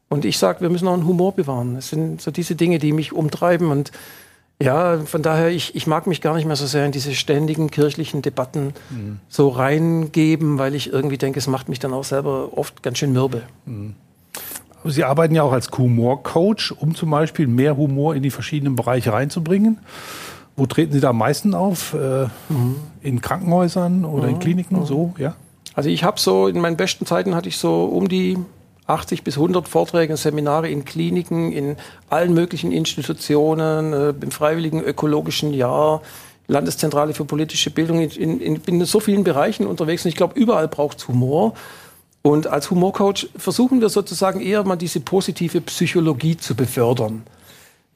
Und 0.10 0.26
ich 0.26 0.40
sage, 0.40 0.62
wir 0.62 0.70
müssen 0.72 0.88
auch 0.88 0.94
einen 0.94 1.06
Humor 1.06 1.34
bewahren. 1.34 1.76
Das 1.76 1.90
sind 1.90 2.20
so 2.20 2.32
diese 2.32 2.56
Dinge, 2.56 2.80
die 2.80 2.94
mich 2.94 3.14
umtreiben. 3.14 3.70
Und 3.70 3.92
ja, 4.62 5.00
von 5.06 5.22
daher, 5.22 5.50
ich, 5.50 5.74
ich 5.76 5.88
mag 5.88 6.06
mich 6.06 6.20
gar 6.20 6.36
nicht 6.36 6.46
mehr 6.46 6.58
so 6.58 6.66
sehr 6.66 6.86
in 6.86 6.92
diese 6.92 7.16
ständigen 7.16 7.72
kirchlichen 7.72 8.22
Debatten 8.22 8.74
mhm. 8.90 9.20
so 9.30 9.48
reingeben, 9.48 10.60
weil 10.60 10.76
ich 10.76 10.92
irgendwie 10.92 11.18
denke, 11.18 11.40
es 11.40 11.48
macht 11.48 11.70
mich 11.70 11.80
dann 11.80 11.94
auch 11.94 12.04
selber 12.04 12.58
oft 12.58 12.84
ganz 12.84 12.98
schön 12.98 13.14
mürbe. 13.14 13.44
Mhm. 13.66 13.96
Sie 14.84 15.04
arbeiten 15.04 15.36
ja 15.36 15.44
auch 15.44 15.54
als 15.54 15.70
Humorcoach, 15.78 16.74
um 16.78 16.94
zum 16.94 17.10
Beispiel 17.10 17.48
mehr 17.48 17.78
Humor 17.78 18.16
in 18.16 18.24
die 18.24 18.32
verschiedenen 18.32 18.76
Bereiche 18.76 19.14
reinzubringen. 19.14 19.80
Wo 20.56 20.66
treten 20.66 20.92
Sie 20.92 21.00
da 21.00 21.10
am 21.12 21.18
meisten 21.18 21.54
auf? 21.54 21.94
Äh, 21.94 22.26
mhm. 22.50 22.76
In 23.02 23.22
Krankenhäusern 23.22 24.04
oder 24.04 24.28
in 24.28 24.36
mhm. 24.36 24.40
Kliniken? 24.40 24.86
So, 24.86 25.14
ja? 25.18 25.36
Also 25.74 25.90
ich 25.90 26.04
habe 26.04 26.20
so, 26.20 26.48
in 26.48 26.60
meinen 26.60 26.76
besten 26.76 27.06
Zeiten 27.06 27.34
hatte 27.34 27.48
ich 27.48 27.58
so 27.58 27.86
um 27.86 28.10
die 28.10 28.38
80 28.90 29.24
bis 29.24 29.36
100 29.36 29.68
Vorträge 29.68 30.14
und 30.14 30.18
Seminare 30.18 30.70
in 30.70 30.86
Kliniken, 30.86 31.52
in 31.52 31.78
allen 32.10 32.34
möglichen 32.34 32.72
Institutionen, 32.72 33.94
äh, 33.94 34.10
im 34.10 34.32
freiwilligen 34.32 34.84
ökologischen 34.84 35.54
Jahr, 35.54 36.02
Landeszentrale 36.48 37.14
für 37.14 37.26
politische 37.26 37.70
Bildung. 37.70 38.00
Ich 38.00 38.20
in, 38.20 38.42
in, 38.42 38.56
in 38.66 38.86
so 38.86 39.00
vielen 39.00 39.24
Bereichen 39.24 39.68
unterwegs 39.68 40.04
und 40.04 40.10
ich 40.10 40.16
glaube, 40.16 40.40
überall 40.40 40.68
braucht 40.68 40.98
es 40.98 41.08
Humor. 41.08 41.54
Und 42.22 42.48
als 42.48 42.70
Humorcoach 42.70 43.30
versuchen 43.38 43.80
wir 43.80 43.90
sozusagen 43.90 44.42
eher 44.42 44.64
mal 44.64 44.76
diese 44.76 45.00
positive 45.00 45.62
Psychologie 45.62 46.36
zu 46.36 46.56
befördern. 46.56 47.24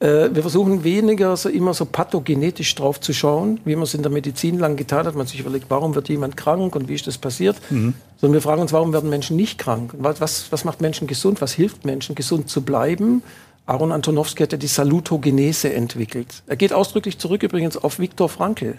Äh, 0.04 0.34
wir 0.34 0.42
versuchen 0.42 0.84
weniger 0.84 1.34
so 1.34 1.48
immer 1.48 1.72
so 1.72 1.86
pathogenetisch 1.86 2.74
drauf 2.74 3.00
zu 3.00 3.14
schauen, 3.14 3.60
wie 3.64 3.74
man 3.74 3.84
es 3.84 3.94
in 3.94 4.02
der 4.02 4.12
Medizin 4.12 4.58
lang 4.58 4.76
getan 4.76 5.06
hat. 5.06 5.14
Man 5.14 5.26
sich 5.26 5.40
überlegt, 5.40 5.66
warum 5.70 5.94
wird 5.94 6.10
jemand 6.10 6.36
krank 6.36 6.76
und 6.76 6.88
wie 6.88 6.94
ist 6.94 7.06
das 7.06 7.16
passiert? 7.16 7.56
Mhm. 7.70 7.94
Sondern 8.20 8.34
wir 8.34 8.42
fragen 8.42 8.60
uns, 8.60 8.74
warum 8.74 8.92
werden 8.92 9.08
Menschen 9.08 9.36
nicht 9.36 9.58
krank? 9.58 9.94
Was, 9.96 10.52
was 10.52 10.64
macht 10.64 10.82
Menschen 10.82 11.06
gesund? 11.06 11.40
Was 11.40 11.52
hilft 11.52 11.86
Menschen, 11.86 12.14
gesund 12.14 12.50
zu 12.50 12.60
bleiben? 12.60 13.22
Aaron 13.64 13.92
Antonowski 13.92 14.42
hat 14.42 14.52
ja 14.52 14.58
die 14.58 14.66
Salutogenese 14.66 15.72
entwickelt. 15.72 16.42
Er 16.46 16.56
geht 16.56 16.74
ausdrücklich 16.74 17.18
zurück 17.18 17.42
übrigens 17.42 17.78
auf 17.78 17.98
Viktor 17.98 18.28
Frankl. 18.28 18.74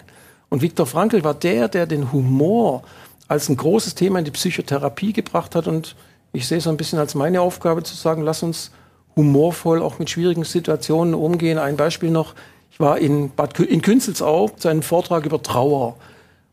Und 0.50 0.62
Viktor 0.62 0.86
Frankl 0.86 1.24
war 1.24 1.34
der, 1.34 1.70
der 1.70 1.88
den 1.88 2.12
Humor 2.12 2.84
als 3.28 3.50
ein 3.50 3.58
großes 3.58 3.96
Thema 3.96 4.20
in 4.20 4.26
die 4.26 4.32
Psychotherapie 4.32 5.12
gebracht 5.12 5.56
hat. 5.56 5.66
Und 5.66 5.96
ich 6.34 6.48
sehe 6.48 6.60
es 6.60 6.66
so 6.66 6.70
ein 6.70 6.78
bisschen 6.78 7.00
als 7.00 7.16
meine 7.16 7.42
Aufgabe 7.42 7.82
zu 7.82 7.96
sagen, 7.96 8.22
lass 8.22 8.44
uns 8.44 8.70
humorvoll 9.16 9.82
auch 9.82 10.00
mit 10.00 10.10
schwierigen 10.10 10.44
Situationen 10.44 11.14
umgehen. 11.14 11.58
Ein 11.58 11.78
Beispiel 11.78 12.12
noch, 12.12 12.34
ich 12.72 12.80
war 12.80 12.98
in 12.98 13.32
Bad 13.32 13.60
in 13.60 13.82
Künzelsau 13.82 14.50
zu 14.50 14.68
einem 14.68 14.82
Vortrag 14.82 15.26
über 15.26 15.42
Trauer. 15.42 15.96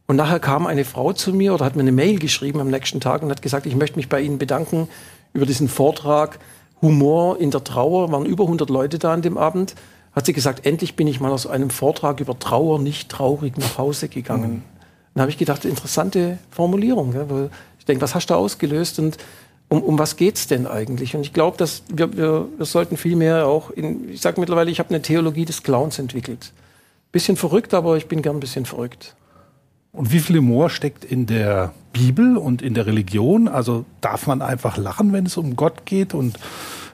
Und 0.06 0.16
nachher 0.16 0.40
kam 0.40 0.66
eine 0.66 0.84
Frau 0.84 1.12
zu 1.12 1.32
mir 1.32 1.54
oder 1.54 1.64
hat 1.64 1.74
mir 1.74 1.82
eine 1.82 1.92
Mail 1.92 2.18
geschrieben 2.18 2.60
am 2.60 2.68
nächsten 2.68 3.00
Tag 3.00 3.22
und 3.22 3.30
hat 3.30 3.42
gesagt, 3.42 3.66
ich 3.66 3.76
möchte 3.76 3.96
mich 3.96 4.08
bei 4.08 4.20
Ihnen 4.20 4.38
bedanken 4.38 4.88
über 5.32 5.46
diesen 5.46 5.68
Vortrag 5.68 6.38
Humor 6.82 7.38
in 7.38 7.50
der 7.50 7.64
Trauer. 7.64 8.10
Waren 8.12 8.26
über 8.26 8.44
100 8.44 8.68
Leute 8.68 8.98
da 8.98 9.12
an 9.12 9.22
dem 9.22 9.38
Abend. 9.38 9.74
Hat 10.14 10.26
sie 10.26 10.32
gesagt, 10.32 10.66
endlich 10.66 10.96
bin 10.96 11.06
ich 11.06 11.20
mal 11.20 11.32
aus 11.32 11.46
einem 11.46 11.70
Vortrag 11.70 12.20
über 12.20 12.38
Trauer 12.38 12.78
nicht 12.78 13.08
traurig 13.08 13.56
nach 13.56 13.78
Hause 13.78 14.08
gegangen. 14.08 14.52
Mhm. 14.52 14.62
Dann 15.14 15.22
habe 15.22 15.30
ich 15.30 15.38
gedacht, 15.38 15.64
interessante 15.64 16.38
Formulierung. 16.50 17.14
Weil 17.14 17.50
ich 17.78 17.84
denke, 17.84 18.02
was 18.02 18.14
hast 18.14 18.26
du 18.26 18.34
ausgelöst? 18.34 18.98
Und 18.98 19.16
um, 19.72 19.82
um 19.82 19.98
was 19.98 20.16
geht's 20.16 20.46
denn 20.46 20.66
eigentlich? 20.66 21.16
Und 21.16 21.22
ich 21.22 21.32
glaube, 21.32 21.56
dass 21.56 21.82
wir, 21.88 22.14
wir, 22.14 22.46
wir 22.58 22.66
sollten 22.66 22.98
viel 22.98 23.16
mehr 23.16 23.46
auch 23.46 23.70
in, 23.70 24.10
ich 24.10 24.20
sage 24.20 24.38
mittlerweile, 24.38 24.70
ich 24.70 24.78
habe 24.78 24.90
eine 24.90 25.00
Theologie 25.00 25.46
des 25.46 25.62
Clowns 25.62 25.98
entwickelt. 25.98 26.52
Bisschen 27.10 27.38
verrückt, 27.38 27.72
aber 27.72 27.96
ich 27.96 28.06
bin 28.06 28.20
gern 28.20 28.36
ein 28.36 28.40
bisschen 28.40 28.66
verrückt. 28.66 29.16
Und 29.92 30.12
wie 30.12 30.18
viel 30.18 30.36
Humor 30.36 30.68
steckt 30.68 31.06
in 31.06 31.24
der 31.24 31.72
Bibel 31.94 32.36
und 32.36 32.60
in 32.60 32.74
der 32.74 32.84
Religion? 32.84 33.48
Also 33.48 33.86
darf 34.02 34.26
man 34.26 34.42
einfach 34.42 34.76
lachen, 34.76 35.14
wenn 35.14 35.24
es 35.24 35.38
um 35.38 35.56
Gott 35.56 35.86
geht? 35.86 36.12
Und 36.12 36.38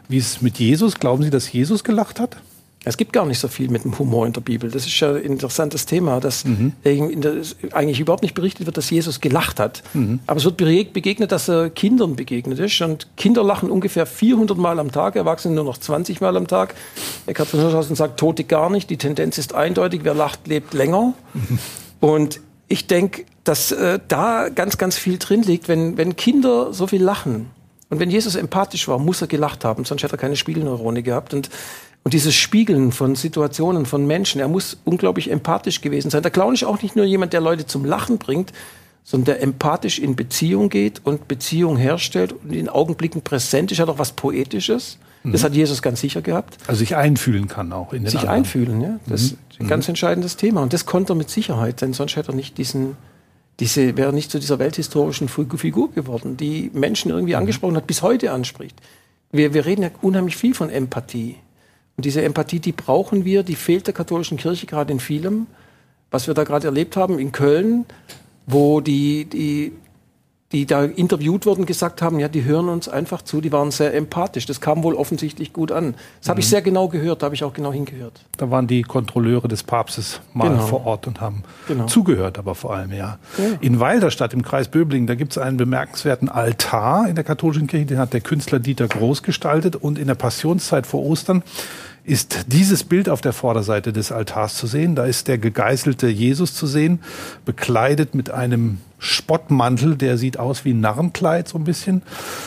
wie 0.09 0.19
ist 0.19 0.37
es 0.37 0.43
mit 0.43 0.61
Jesus? 0.61 1.01
Glauben 1.01 1.25
Sie, 1.25 1.31
dass 1.31 1.53
Jesus 1.53 1.83
gelacht 1.83 2.21
hat? 2.21 2.37
Es 2.85 2.97
gibt 2.97 3.13
gar 3.13 3.27
nicht 3.27 3.39
so 3.39 3.49
viel 3.49 3.69
mit 3.71 3.85
dem 3.85 3.99
Humor 3.99 4.27
in 4.27 4.33
der 4.33 4.41
Bibel. 4.41 4.71
Das 4.71 4.87
ist 4.87 4.99
ja 5.01 5.11
ein 5.11 5.23
interessantes 5.23 5.85
Thema, 5.85 6.21
dass 6.21 6.45
mhm. 6.45 6.73
eigentlich 6.85 8.01
überhaupt 8.01 8.23
nicht 8.23 8.35
berichtet 8.35 8.67
wird, 8.67 8.77
dass 8.77 8.89
Jesus 8.89 9.21
gelacht 9.21 9.59
hat. 9.59 9.83
Mhm. 9.95 10.21
Aber 10.27 10.39
es 10.39 10.45
wird 10.45 10.57
begegnet, 10.57 11.33
dass 11.33 11.49
er 11.49 11.71
Kindern 11.71 12.15
begegnet 12.15 12.59
ist. 12.61 12.81
Und 12.81 13.09
Kinder 13.17 13.43
lachen 13.43 13.71
ungefähr 13.71 14.07
400 14.07 14.57
Mal 14.57 14.79
am 14.79 14.93
Tag, 14.93 15.17
Erwachsene 15.17 15.57
nur 15.57 15.65
noch 15.65 15.79
20 15.79 16.21
Mal 16.21 16.37
am 16.37 16.47
Tag. 16.47 16.75
Eckhard 17.27 17.49
von 17.49 17.61
Hirschhausen 17.61 17.97
sagt, 17.97 18.19
Tote 18.19 18.45
gar 18.45 18.71
nicht. 18.71 18.89
Die 18.91 18.97
Tendenz 18.97 19.39
ist 19.39 19.55
eindeutig, 19.55 20.01
wer 20.05 20.15
lacht, 20.15 20.47
lebt 20.47 20.73
länger. 20.73 21.15
Mhm. 21.35 21.59
Und 22.01 22.41
ich 22.69 22.87
denke, 22.87 23.25
dass 23.43 23.73
äh, 23.73 23.99
da 24.07 24.51
ganz, 24.51 24.79
ganz 24.79 24.97
viel 24.97 25.19
drin 25.19 25.43
liegt, 25.43 25.69
wenn, 25.69 25.97
wenn 25.97 26.17
Kinder 26.17 26.73
so 26.73 26.87
viel 26.87 27.03
lachen. 27.03 27.51
Und 27.91 28.01
wenn 28.01 28.11
Jesus 28.11 28.37
empathisch 28.37 28.87
war, 28.89 28.99
muss 28.99 29.23
er 29.23 29.29
gelacht 29.29 29.65
haben, 29.65 29.85
sonst 29.85 30.03
hätte 30.03 30.15
er 30.15 30.19
keine 30.19 30.37
Spielneurone 30.37 31.03
gehabt. 31.03 31.33
Und 31.33 31.49
und 32.09 32.15
dieses 32.15 32.35
Spiegeln 32.35 32.91
von 32.91 33.17
Situationen, 33.17 33.85
von 33.85 34.07
Menschen, 34.07 34.41
er 34.41 34.49
muss 34.49 34.79
unglaublich 34.87 35.31
empathisch 35.31 35.83
gewesen 35.83 36.09
sein. 36.11 36.23
Der 36.23 36.31
Clown 36.31 36.55
ist 36.55 36.65
auch 36.65 36.81
nicht 36.81 36.97
nur 36.97 37.05
jemand, 37.05 37.35
der 37.35 37.43
Leute 37.43 37.67
zum 37.67 37.85
Lachen 37.85 38.17
bringt, 38.17 38.55
sondern 39.05 39.27
der 39.27 39.43
empathisch 39.43 39.99
in 39.99 40.17
Beziehung 40.17 40.71
geht 40.71 41.03
und 41.05 41.29
Beziehung 41.29 41.77
herstellt 41.77 42.33
und 42.33 42.55
in 42.55 42.71
Augenblicken 42.71 43.21
präsent 43.21 43.73
ist, 43.73 43.79
hat 43.79 43.91
auch 43.91 43.99
was 43.99 44.13
Poetisches. 44.13 44.97
Das 45.23 45.45
hat 45.45 45.53
Jesus 45.53 45.83
ganz 45.83 46.01
sicher 46.01 46.23
gehabt. 46.23 46.57
Also 46.67 46.79
sich 46.79 46.97
einfühlen 46.97 47.47
kann 47.47 47.75
auch 47.75 47.93
in 47.93 48.05
den 48.05 48.11
Sich 48.11 48.21
anderen. 48.21 48.39
einfühlen, 48.39 48.81
ja. 48.81 49.01
Das 49.05 49.25
ist 49.25 49.37
ein 49.61 49.69
ganz 49.69 49.87
entscheidendes 49.87 50.39
Thema. 50.39 50.63
Und 50.63 50.73
das 50.73 50.87
konnte 50.87 51.13
er 51.13 51.17
mit 51.17 51.29
Sicherheit, 51.29 51.83
denn 51.83 51.93
sonst 51.93 52.17
hätte 52.17 52.33
er 52.33 52.37
nicht 52.37 52.57
diesen, 52.57 52.97
diese, 53.61 53.99
wäre 53.99 54.15
nicht 54.15 54.31
zu 54.31 54.39
dieser 54.39 54.59
welthistorischen 54.59 55.29
Figur 55.29 55.93
geworden, 55.93 56.39
die 56.39 56.71
Menschen 56.73 57.11
irgendwie 57.11 57.37
angesprochen 57.37 57.77
hat, 57.77 57.87
bis 57.87 58.01
heute 58.01 58.33
anspricht. 58.33 58.81
Wir, 59.31 59.53
wir 59.53 59.67
reden 59.67 59.83
ja 59.83 59.91
unheimlich 60.01 60.39
viel 60.39 60.55
von 60.55 60.71
Empathie. 60.71 61.37
Und 61.99 62.05
diese 62.05 62.23
Empathie, 62.23 62.61
die 62.61 62.71
brauchen 62.71 63.25
wir, 63.25 63.43
die 63.43 63.57
fehlt 63.57 63.89
der 63.89 63.93
katholischen 63.93 64.39
Kirche 64.39 64.67
gerade 64.67 64.93
in 64.93 65.01
vielem. 65.01 65.49
Was 66.13 66.29
wir 66.29 66.35
da 66.35 66.45
gerade 66.45 66.69
erlebt 66.69 66.97
haben 66.97 67.19
in 67.19 67.33
Köln, 67.33 67.87
wo 68.47 68.81
die, 68.81 69.25
die, 69.25 69.73
die 70.53 70.65
da 70.65 70.83
interviewt 70.85 71.45
wurden, 71.45 71.67
gesagt 71.67 72.01
haben, 72.01 72.19
ja, 72.19 72.29
die 72.29 72.43
hören 72.45 72.71
uns 72.71 72.89
einfach 72.89 73.21
zu, 73.21 73.43
die 73.43 73.53
waren 73.53 73.71
sehr 73.71 73.93
empathisch. 73.95 74.47
Das 74.47 74.63
kam 74.63 74.83
wohl 74.83 74.95
offensichtlich 74.95 75.53
gut 75.53 75.71
an. 75.71 75.95
Das 76.21 76.31
habe 76.31 76.41
ich 76.41 76.49
sehr 76.49 76.63
genau 76.63 76.89
gehört, 76.89 77.21
da 77.21 77.27
habe 77.27 77.35
ich 77.35 77.45
auch 77.45 77.53
genau 77.53 77.71
hingehört. 77.71 78.25
Da 78.39 78.51
waren 78.51 78.67
die 78.67 78.83
Kontrolleure 78.83 79.47
des 79.47 79.63
Papstes 79.63 80.21
mal 80.33 80.49
Genau. 80.49 80.63
vor 80.67 80.87
Ort 80.87 81.07
und 81.07 81.21
haben 81.21 81.43
Genau. 81.67 81.85
zugehört, 81.85 82.39
aber 82.39 82.55
vor 82.55 82.75
allem, 82.75 82.93
ja. 82.93 83.19
Ja. 83.37 83.45
In 83.61 83.79
Walderstadt 83.79 84.33
im 84.33 84.41
Kreis 84.43 84.69
Böblingen, 84.69 85.07
da 85.07 85.17
gibt 85.17 85.33
es 85.33 85.39
einen 85.39 85.59
bemerkenswerten 85.59 86.31
Altar 86.31 87.09
in 87.09 87.15
der 87.15 87.25
katholischen 87.25 87.67
Kirche, 87.67 87.85
den 87.85 87.99
hat 87.99 88.15
der 88.15 88.23
Künstler 88.23 88.59
Dieter 88.59 88.89
Groß 88.89 89.23
gestaltet 89.23 89.77
und 89.77 89.99
in 89.99 90.07
der 90.07 90.15
Passionszeit 90.15 90.87
vor 90.87 91.05
Ostern 91.05 91.43
ist 92.09 92.47
dieses 92.47 92.85
Bild 92.85 93.09
auf 93.09 93.21
der 93.21 93.33
Vorderseite 93.33 93.93
des 93.93 94.11
Altars 94.13 94.57
zu 94.57 94.67
sehen. 94.67 94.95
Da 94.95 95.05
ist 95.05 95.29
der 95.29 95.39
gegeißelte 95.39 96.09
Jesus 96.09 96.55
zu 96.55 96.67
sehen, 96.67 97.01
bekleidet 97.45 98.15
mit 98.15 98.31
einem 98.31 98.79
Spottmantel, 98.99 99.97
der 99.97 100.17
sieht 100.17 100.39
aus 100.39 100.65
wie 100.65 100.73
ein 100.73 100.81
Narrenkleid 100.81 101.49
so 101.49 101.59
ein 101.59 101.65
bisschen. 101.65 102.03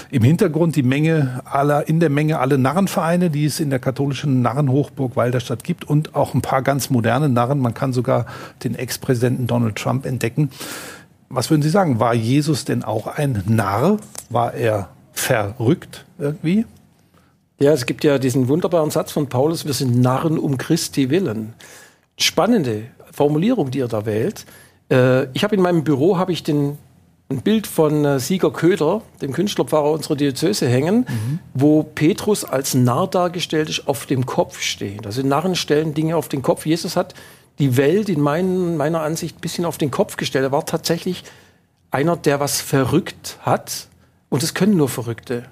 Im 0.09 0.23
Hintergrund 0.23 0.75
die 0.75 0.83
Menge 0.83 1.41
aller, 1.45 1.87
in 1.87 1.99
der 1.99 2.09
Menge 2.09 2.39
alle 2.39 2.57
Narrenvereine, 2.57 3.29
die 3.29 3.45
es 3.45 3.59
in 3.59 3.69
der 3.69 3.79
katholischen 3.79 4.41
Narrenhochburg 4.41 5.15
Walderstadt 5.15 5.63
gibt 5.63 5.85
und 5.85 6.15
auch 6.15 6.33
ein 6.33 6.41
paar 6.41 6.63
ganz 6.63 6.89
moderne 6.89 7.29
Narren. 7.29 7.59
Man 7.59 7.73
kann 7.73 7.93
sogar 7.93 8.25
den 8.63 8.75
Ex-Präsidenten 8.75 9.47
Donald 9.47 9.75
Trump 9.75 10.05
entdecken. 10.05 10.49
Was 11.29 11.49
würden 11.49 11.61
Sie 11.61 11.69
sagen? 11.69 11.99
War 11.99 12.13
Jesus 12.13 12.65
denn 12.65 12.83
auch 12.83 13.07
ein 13.07 13.43
Narr? 13.47 13.97
War 14.29 14.53
er 14.55 14.89
verrückt 15.13 16.05
irgendwie? 16.17 16.65
Ja, 17.61 17.73
es 17.73 17.85
gibt 17.85 18.03
ja 18.03 18.17
diesen 18.17 18.47
wunderbaren 18.47 18.89
Satz 18.89 19.11
von 19.11 19.29
Paulus, 19.29 19.65
wir 19.65 19.73
sind 19.73 20.01
Narren 20.01 20.39
um 20.39 20.57
Christi 20.57 21.11
willen. 21.11 21.53
Spannende 22.17 22.85
Formulierung, 23.11 23.69
die 23.69 23.81
er 23.81 23.87
da 23.87 24.07
wählt. 24.07 24.47
Äh, 24.89 25.27
ich 25.33 25.43
habe 25.43 25.55
in 25.55 25.61
meinem 25.61 25.83
Büro 25.83 26.17
habe 26.17 26.31
ich 26.31 26.41
den, 26.41 26.79
ein 27.29 27.41
Bild 27.41 27.67
von 27.67 28.03
äh, 28.03 28.19
Sieger 28.19 28.51
Köder, 28.51 29.03
dem 29.21 29.31
Künstlerpfarrer 29.31 29.91
unserer 29.91 30.15
Diözese, 30.15 30.67
hängen, 30.67 31.05
wo 31.53 31.83
Petrus 31.83 32.45
als 32.45 32.73
Narr 32.73 33.07
dargestellt 33.07 33.69
ist, 33.69 33.87
auf 33.87 34.07
dem 34.07 34.25
Kopf 34.25 34.59
steht. 34.59 35.05
Also 35.05 35.21
Narren 35.21 35.53
stellen 35.53 35.93
Dinge 35.93 36.17
auf 36.17 36.29
den 36.29 36.41
Kopf. 36.41 36.65
Jesus 36.65 36.95
hat 36.95 37.13
die 37.59 37.77
Welt 37.77 38.09
in 38.09 38.21
meinen, 38.21 38.75
meiner 38.75 39.01
Ansicht 39.01 39.37
ein 39.37 39.41
bisschen 39.41 39.65
auf 39.65 39.77
den 39.77 39.91
Kopf 39.91 40.17
gestellt. 40.17 40.45
Er 40.45 40.51
war 40.51 40.65
tatsächlich 40.65 41.25
einer, 41.91 42.17
der 42.17 42.39
was 42.39 42.59
verrückt 42.59 43.37
hat. 43.41 43.87
Und 44.29 44.41
das 44.41 44.55
können 44.55 44.77
nur 44.77 44.89
Verrückte. 44.89 45.43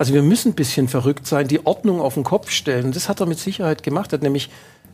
Also 0.00 0.14
wir 0.14 0.22
müssen 0.22 0.52
ein 0.52 0.54
bisschen 0.54 0.88
verrückt 0.88 1.26
sein, 1.26 1.46
die 1.46 1.66
Ordnung 1.66 2.00
auf 2.00 2.14
den 2.14 2.24
Kopf 2.24 2.50
stellen. 2.50 2.90
Das 2.92 3.10
hat 3.10 3.20
er 3.20 3.26
mit 3.26 3.38
Sicherheit 3.38 3.82
gemacht. 3.82 4.10
Er 4.12 4.16
hat 4.16 4.22
nämlich, 4.22 4.48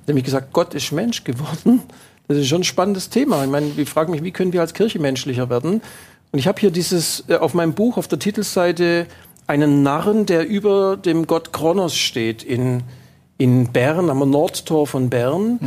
nämlich 0.09 0.25
gesagt, 0.25 0.53
Gott 0.53 0.75
ist 0.75 0.91
Mensch 0.91 1.23
geworden. 1.23 1.81
Das 2.27 2.39
ist 2.39 2.49
schon 2.49 2.63
ein 2.63 2.65
spannendes 2.65 3.09
Thema. 3.09 3.45
Ich 3.45 3.49
meine, 3.49 3.71
ich 3.77 3.89
frage 3.89 4.11
mich, 4.11 4.25
wie 4.25 4.33
können 4.33 4.53
wir 4.53 4.63
als 4.63 4.75
Kirche 4.75 4.99
menschlicher 4.99 5.49
werden? 5.49 5.81
Und 6.33 6.39
ich 6.41 6.49
habe 6.49 6.59
hier 6.59 6.73
dieses 6.73 7.23
äh, 7.29 7.37
auf 7.37 7.55
meinem 7.55 7.75
Buch 7.75 7.99
auf 7.99 8.09
der 8.09 8.19
Titelseite 8.19 9.07
einen 9.47 9.85
Narren, 9.85 10.27
der 10.27 10.45
über 10.45 10.97
dem 10.97 11.29
Gott 11.29 11.53
Kronos 11.53 11.97
steht 11.97 12.43
in, 12.43 12.83
in 13.39 13.69
Bern, 13.71 14.11
am 14.11 14.29
Nordtor 14.29 14.89
von 14.89 15.09
Bern. 15.09 15.61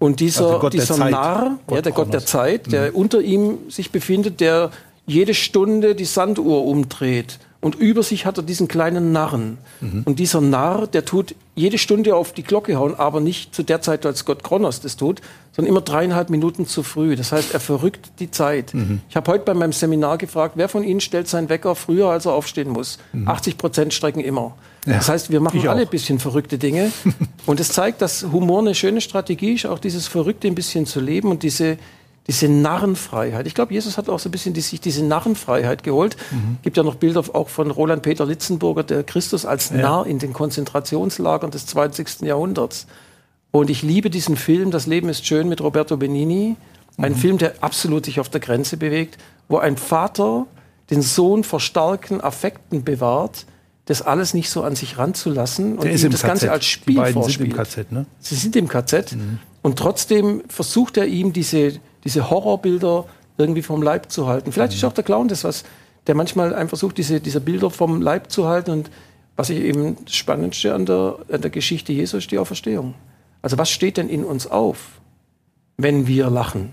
Und 0.00 0.18
dieser, 0.18 0.54
Also 0.54 0.68
dieser. 0.68 0.96
Narr, 0.96 1.58
Gott 1.68 1.76
ja, 1.76 1.82
der 1.82 1.92
Gott 1.92 2.06
der 2.08 2.22
Kronos. 2.22 2.26
Zeit, 2.26 2.72
der 2.72 2.96
unter 2.96 3.20
ihm 3.20 3.58
sich 3.68 3.92
befindet, 3.92 4.40
der 4.40 4.72
jede 5.06 5.34
Stunde 5.34 5.94
die 5.94 6.06
Sanduhr 6.06 6.64
umdreht. 6.64 7.38
Und 7.62 7.74
über 7.74 8.02
sich 8.02 8.24
hat 8.24 8.38
er 8.38 8.42
diesen 8.42 8.68
kleinen 8.68 9.12
Narren. 9.12 9.58
Und 10.06 10.18
dieser 10.18 10.40
Narr, 10.40 10.86
der 10.86 11.04
tut 11.04 11.34
jede 11.54 11.76
Stunde 11.76 12.16
auf 12.16 12.32
die 12.32 12.42
Glocke 12.42 12.76
hauen, 12.76 12.94
aber 12.94 13.20
nicht 13.20 13.54
zu 13.54 13.62
der 13.62 13.82
Zeit, 13.82 14.06
als 14.06 14.24
Gott 14.24 14.42
Kronos 14.42 14.80
das 14.80 14.96
tut, 14.96 15.20
sondern 15.52 15.70
immer 15.70 15.82
dreieinhalb 15.82 16.30
Minuten 16.30 16.66
zu 16.66 16.82
früh. 16.82 17.16
Das 17.16 17.32
heißt, 17.32 17.52
er 17.52 17.60
verrückt 17.60 18.12
die 18.18 18.30
Zeit. 18.30 18.72
Ich 19.10 19.16
habe 19.16 19.30
heute 19.30 19.44
bei 19.44 19.52
meinem 19.52 19.72
Seminar 19.72 20.16
gefragt, 20.16 20.54
wer 20.56 20.70
von 20.70 20.84
Ihnen 20.84 21.00
stellt 21.00 21.28
seinen 21.28 21.50
Wecker 21.50 21.74
früher, 21.74 22.08
als 22.08 22.24
er 22.24 22.32
aufstehen 22.32 22.70
muss? 22.70 22.98
80 23.26 23.58
Prozent 23.58 23.92
strecken 23.92 24.20
immer. 24.20 24.54
Das 24.86 25.10
heißt, 25.10 25.30
wir 25.30 25.40
machen 25.40 25.66
alle 25.68 25.82
ein 25.82 25.88
bisschen 25.88 26.18
verrückte 26.18 26.56
Dinge. 26.56 26.90
und 27.46 27.60
es 27.60 27.70
zeigt, 27.72 28.00
dass 28.00 28.22
Humor 28.32 28.60
eine 28.60 28.74
schöne 28.74 29.02
Strategie 29.02 29.52
ist, 29.52 29.66
auch 29.66 29.78
dieses 29.78 30.08
Verrückte 30.08 30.48
ein 30.48 30.54
bisschen 30.54 30.86
zu 30.86 31.00
leben 31.00 31.30
und 31.30 31.42
diese, 31.42 31.76
diese 32.26 32.48
Narrenfreiheit. 32.48 33.46
Ich 33.46 33.54
glaube, 33.54 33.72
Jesus 33.72 33.96
hat 33.98 34.08
auch 34.08 34.18
so 34.18 34.28
ein 34.28 34.32
bisschen 34.32 34.54
die, 34.54 34.60
sich 34.60 34.80
diese 34.80 35.04
Narrenfreiheit 35.04 35.82
geholt. 35.82 36.16
Gibt 36.62 36.76
ja 36.76 36.82
noch 36.82 36.94
Bilder 36.96 37.24
auch 37.32 37.48
von 37.48 37.70
Roland 37.70 38.02
Peter 38.02 38.24
Litzenburger, 38.26 38.82
der 38.84 39.02
Christus 39.02 39.44
als 39.46 39.70
Narr 39.70 40.06
in 40.06 40.18
den 40.18 40.32
Konzentrationslagern 40.32 41.50
des 41.50 41.66
20. 41.66 42.22
Jahrhunderts. 42.22 42.86
Und 43.50 43.68
ich 43.70 43.82
liebe 43.82 44.10
diesen 44.10 44.36
Film, 44.36 44.70
Das 44.70 44.86
Leben 44.86 45.08
ist 45.08 45.26
schön, 45.26 45.48
mit 45.48 45.60
Roberto 45.60 45.96
Benini. 45.96 46.56
Ein 46.98 47.14
Film, 47.16 47.38
der 47.38 47.54
absolut 47.62 48.04
sich 48.04 48.20
auf 48.20 48.28
der 48.28 48.40
Grenze 48.40 48.76
bewegt, 48.76 49.16
wo 49.48 49.56
ein 49.58 49.76
Vater 49.76 50.46
den 50.90 51.02
Sohn 51.02 51.44
vor 51.44 51.58
starken 51.60 52.20
Affekten 52.20 52.84
bewahrt, 52.84 53.46
das 53.86 54.02
alles 54.02 54.34
nicht 54.34 54.50
so 54.50 54.62
an 54.62 54.76
sich 54.76 54.98
ranzulassen 54.98 55.78
und 55.78 55.84
Der 55.84 55.92
im 55.94 56.10
das 56.12 56.22
Ganze 56.22 56.46
KZ. 56.46 56.52
als 56.52 56.64
Die 56.64 56.70
Spiel 56.70 56.96
beiden 56.96 57.14
vorspielt. 57.14 57.50
sind 57.50 57.58
im 57.58 57.64
KZ, 57.64 57.92
ne? 57.92 58.06
Sie 58.20 58.34
sind 58.36 58.54
im 58.56 58.68
KZ 58.68 59.16
und 59.62 59.78
trotzdem 59.78 60.42
versucht 60.48 60.96
er 60.96 61.06
ihm 61.06 61.32
diese, 61.32 61.80
diese 62.04 62.30
Horrorbilder 62.30 63.06
irgendwie 63.38 63.62
vom 63.62 63.82
Leib 63.82 64.10
zu 64.10 64.26
halten. 64.26 64.52
Vielleicht 64.52 64.74
ist 64.74 64.84
auch 64.84 64.92
der 64.92 65.04
Clown 65.04 65.28
das, 65.28 65.44
was 65.44 65.64
der 66.06 66.14
manchmal 66.14 66.54
einfach 66.54 66.70
versucht, 66.70 66.98
diese, 66.98 67.20
diese 67.20 67.40
Bilder 67.40 67.70
vom 67.70 68.00
Leib 68.00 68.30
zu 68.30 68.46
halten. 68.46 68.70
Und 68.70 68.90
was 69.36 69.50
ich 69.50 69.60
eben 69.60 69.96
das 70.04 70.14
Spannendste 70.14 70.74
an 70.74 70.86
der, 70.86 71.16
an 71.30 71.40
der 71.40 71.50
Geschichte 71.50 71.92
Jesu 71.92 72.16
ist 72.18 72.30
die 72.30 72.38
Auferstehung. 72.38 72.94
Also 73.42 73.58
was 73.58 73.70
steht 73.70 73.96
denn 73.96 74.08
in 74.08 74.24
uns 74.24 74.46
auf, 74.46 75.00
wenn 75.76 76.06
wir 76.06 76.28
lachen? 76.30 76.72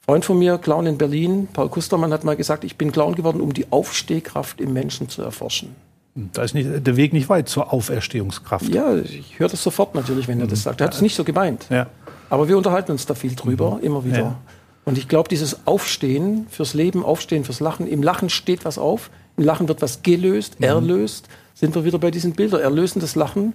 Freund 0.00 0.24
von 0.24 0.38
mir, 0.38 0.58
Clown 0.58 0.86
in 0.86 0.98
Berlin, 0.98 1.48
Paul 1.52 1.68
Kustermann, 1.68 2.12
hat 2.12 2.24
mal 2.24 2.34
gesagt, 2.34 2.64
ich 2.64 2.76
bin 2.76 2.90
Clown 2.90 3.14
geworden, 3.14 3.40
um 3.40 3.52
die 3.52 3.70
Aufstehkraft 3.70 4.60
im 4.60 4.72
Menschen 4.72 5.08
zu 5.08 5.22
erforschen. 5.22 5.76
Da 6.14 6.42
ist 6.42 6.54
nicht, 6.54 6.68
der 6.84 6.96
Weg 6.96 7.12
nicht 7.12 7.28
weit 7.28 7.48
zur 7.48 7.72
Auferstehungskraft. 7.72 8.68
Ja, 8.74 8.96
ich 8.96 9.38
höre 9.38 9.48
das 9.48 9.62
sofort 9.62 9.94
natürlich, 9.94 10.26
wenn 10.26 10.40
er 10.40 10.48
das 10.48 10.64
sagt. 10.64 10.80
Er 10.80 10.88
hat 10.88 10.94
es 10.94 11.02
nicht 11.02 11.14
so 11.14 11.22
gemeint. 11.22 11.66
Ja. 11.70 11.86
Aber 12.30 12.48
wir 12.48 12.56
unterhalten 12.56 12.92
uns 12.92 13.04
da 13.06 13.14
viel 13.14 13.34
drüber, 13.34 13.80
immer 13.82 14.04
wieder. 14.04 14.18
Ja. 14.18 14.38
Und 14.84 14.96
ich 14.96 15.08
glaube, 15.08 15.28
dieses 15.28 15.66
Aufstehen 15.66 16.46
fürs 16.48 16.72
Leben, 16.74 17.04
Aufstehen 17.04 17.44
fürs 17.44 17.60
Lachen, 17.60 17.86
im 17.86 18.02
Lachen 18.02 18.30
steht 18.30 18.64
was 18.64 18.78
auf, 18.78 19.10
im 19.36 19.44
Lachen 19.44 19.68
wird 19.68 19.82
was 19.82 20.02
gelöst, 20.02 20.58
Mhm. 20.58 20.64
erlöst, 20.64 21.28
sind 21.54 21.74
wir 21.74 21.84
wieder 21.84 21.98
bei 21.98 22.10
diesen 22.10 22.32
Bildern. 22.32 22.60
Erlösendes 22.62 23.14
Lachen, 23.14 23.52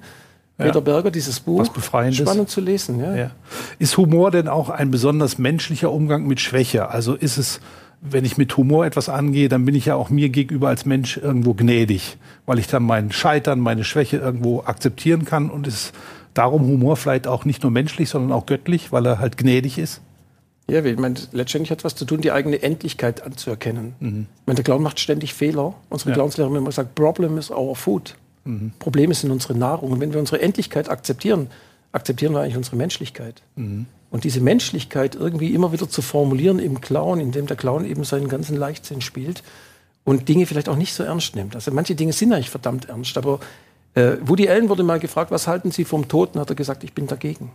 Peter 0.58 0.80
Berger, 0.82 1.12
dieses 1.12 1.40
Buch. 1.40 1.60
Was 1.60 1.74
Befreiendes. 1.74 2.20
Spannend 2.20 2.50
zu 2.50 2.62
lesen, 2.62 3.00
ja. 3.00 3.16
Ja. 3.16 3.32
Ist 3.80 3.98
Humor 3.98 4.32
denn 4.32 4.48
auch 4.48 4.70
ein 4.70 4.92
besonders 4.92 5.38
menschlicher 5.38 5.92
Umgang 5.92 6.28
mit 6.28 6.40
Schwäche? 6.40 6.90
Also 6.90 7.16
ist 7.16 7.38
es, 7.38 7.60
wenn 8.02 8.24
ich 8.24 8.38
mit 8.38 8.56
Humor 8.56 8.86
etwas 8.86 9.10
angehe, 9.10 9.50
dann 9.50 9.66
bin 9.66 9.76
ich 9.76 9.88
ja 9.88 9.96
auch 9.96 10.10
mir 10.10 10.30
gegenüber 10.30 10.70
als 10.70 10.86
Mensch 10.86 11.18
irgendwo 11.18 11.54
gnädig, 11.56 12.18
weil 12.46 12.60
ich 12.60 12.68
dann 12.68 12.84
mein 12.84 13.12
Scheitern, 13.12 13.60
meine 13.60 13.84
Schwäche 13.84 14.18
irgendwo 14.18 14.62
akzeptieren 14.62 15.26
kann 15.26 15.50
und 15.50 15.68
ist 15.68 15.92
darum 16.36 16.68
Humor 16.68 16.96
vielleicht 16.96 17.26
auch 17.26 17.46
nicht 17.46 17.64
nur 17.64 17.72
menschlich, 17.72 18.10
sondern 18.10 18.32
auch 18.32 18.46
göttlich, 18.46 18.92
weil 18.92 19.08
er 19.08 19.18
halt 19.18 19.38
gnädig 19.38 19.80
ist? 19.80 20.02
Ja, 20.68 20.84
ich 20.84 20.98
meine, 20.98 21.16
letztendlich 21.32 21.72
hat 21.72 21.80
es 21.80 21.84
was 21.84 21.96
zu 21.96 22.06
tun, 22.06 22.22
die 22.22 22.32
eigene 22.32 22.62
Endlichkeit 22.62 23.22
anzuerkennen. 23.22 23.96
Ich 24.00 24.48
meine, 24.48 24.56
der 24.56 24.64
Clown 24.64 24.82
macht 24.82 25.00
ständig 25.00 25.34
Fehler. 25.34 25.76
Unsere 25.90 26.12
Ja. 26.12 26.16
Clownslehrerin 26.16 26.56
hat 26.56 26.60
immer 26.60 26.70
gesagt, 26.70 26.96
Problem 26.96 27.38
is 27.38 27.52
our 27.52 27.76
food. 27.76 28.16
Probleme 28.80 29.14
sind 29.14 29.32
unsere 29.32 29.56
Nahrung. 29.56 29.92
Und 29.92 30.00
wenn 30.02 30.14
wir 30.14 30.20
unsere 30.20 30.42
Endlichkeit 30.42 30.90
akzeptieren, 30.90 31.50
akzeptieren 31.92 32.34
wir 32.34 32.42
eigentlich 32.42 32.58
unsere 32.58 32.76
Menschlichkeit. 32.76 33.42
Und 33.56 34.24
diese 34.24 34.42
Menschlichkeit 34.42 35.16
irgendwie 35.16 35.54
immer 35.54 35.72
wieder 35.72 35.90
zu 35.90 36.02
formulieren 36.02 36.60
im 36.60 36.82
Clown, 36.82 37.20
indem 37.20 37.48
der 37.48 37.58
Clown 37.58 37.86
eben 37.86 38.04
seinen 38.04 38.28
ganzen 38.28 38.56
Leichtsinn 38.56 39.02
spielt 39.02 39.44
und 40.04 40.30
Dinge 40.30 40.46
vielleicht 40.46 40.70
auch 40.70 40.78
nicht 40.78 40.94
so 40.94 41.04
ernst 41.04 41.36
nimmt. 41.36 41.56
Also 41.56 41.72
manche 41.72 41.96
Dinge 41.96 42.14
sind 42.14 42.34
eigentlich 42.34 42.50
verdammt 42.50 42.90
ernst, 42.90 43.18
aber 43.18 43.40
äh, 43.96 44.18
Woody 44.22 44.48
Allen 44.50 44.70
wurde 44.70 44.84
mal 44.84 45.00
gefragt, 45.00 45.32
was 45.32 45.48
halten 45.48 45.72
Sie 45.72 45.84
vom 45.86 46.08
Toten? 46.08 46.40
Hat 46.40 46.50
er 46.50 46.56
gesagt, 46.56 46.84
ich 46.84 46.94
bin 46.94 47.08
dagegen. 47.08 47.52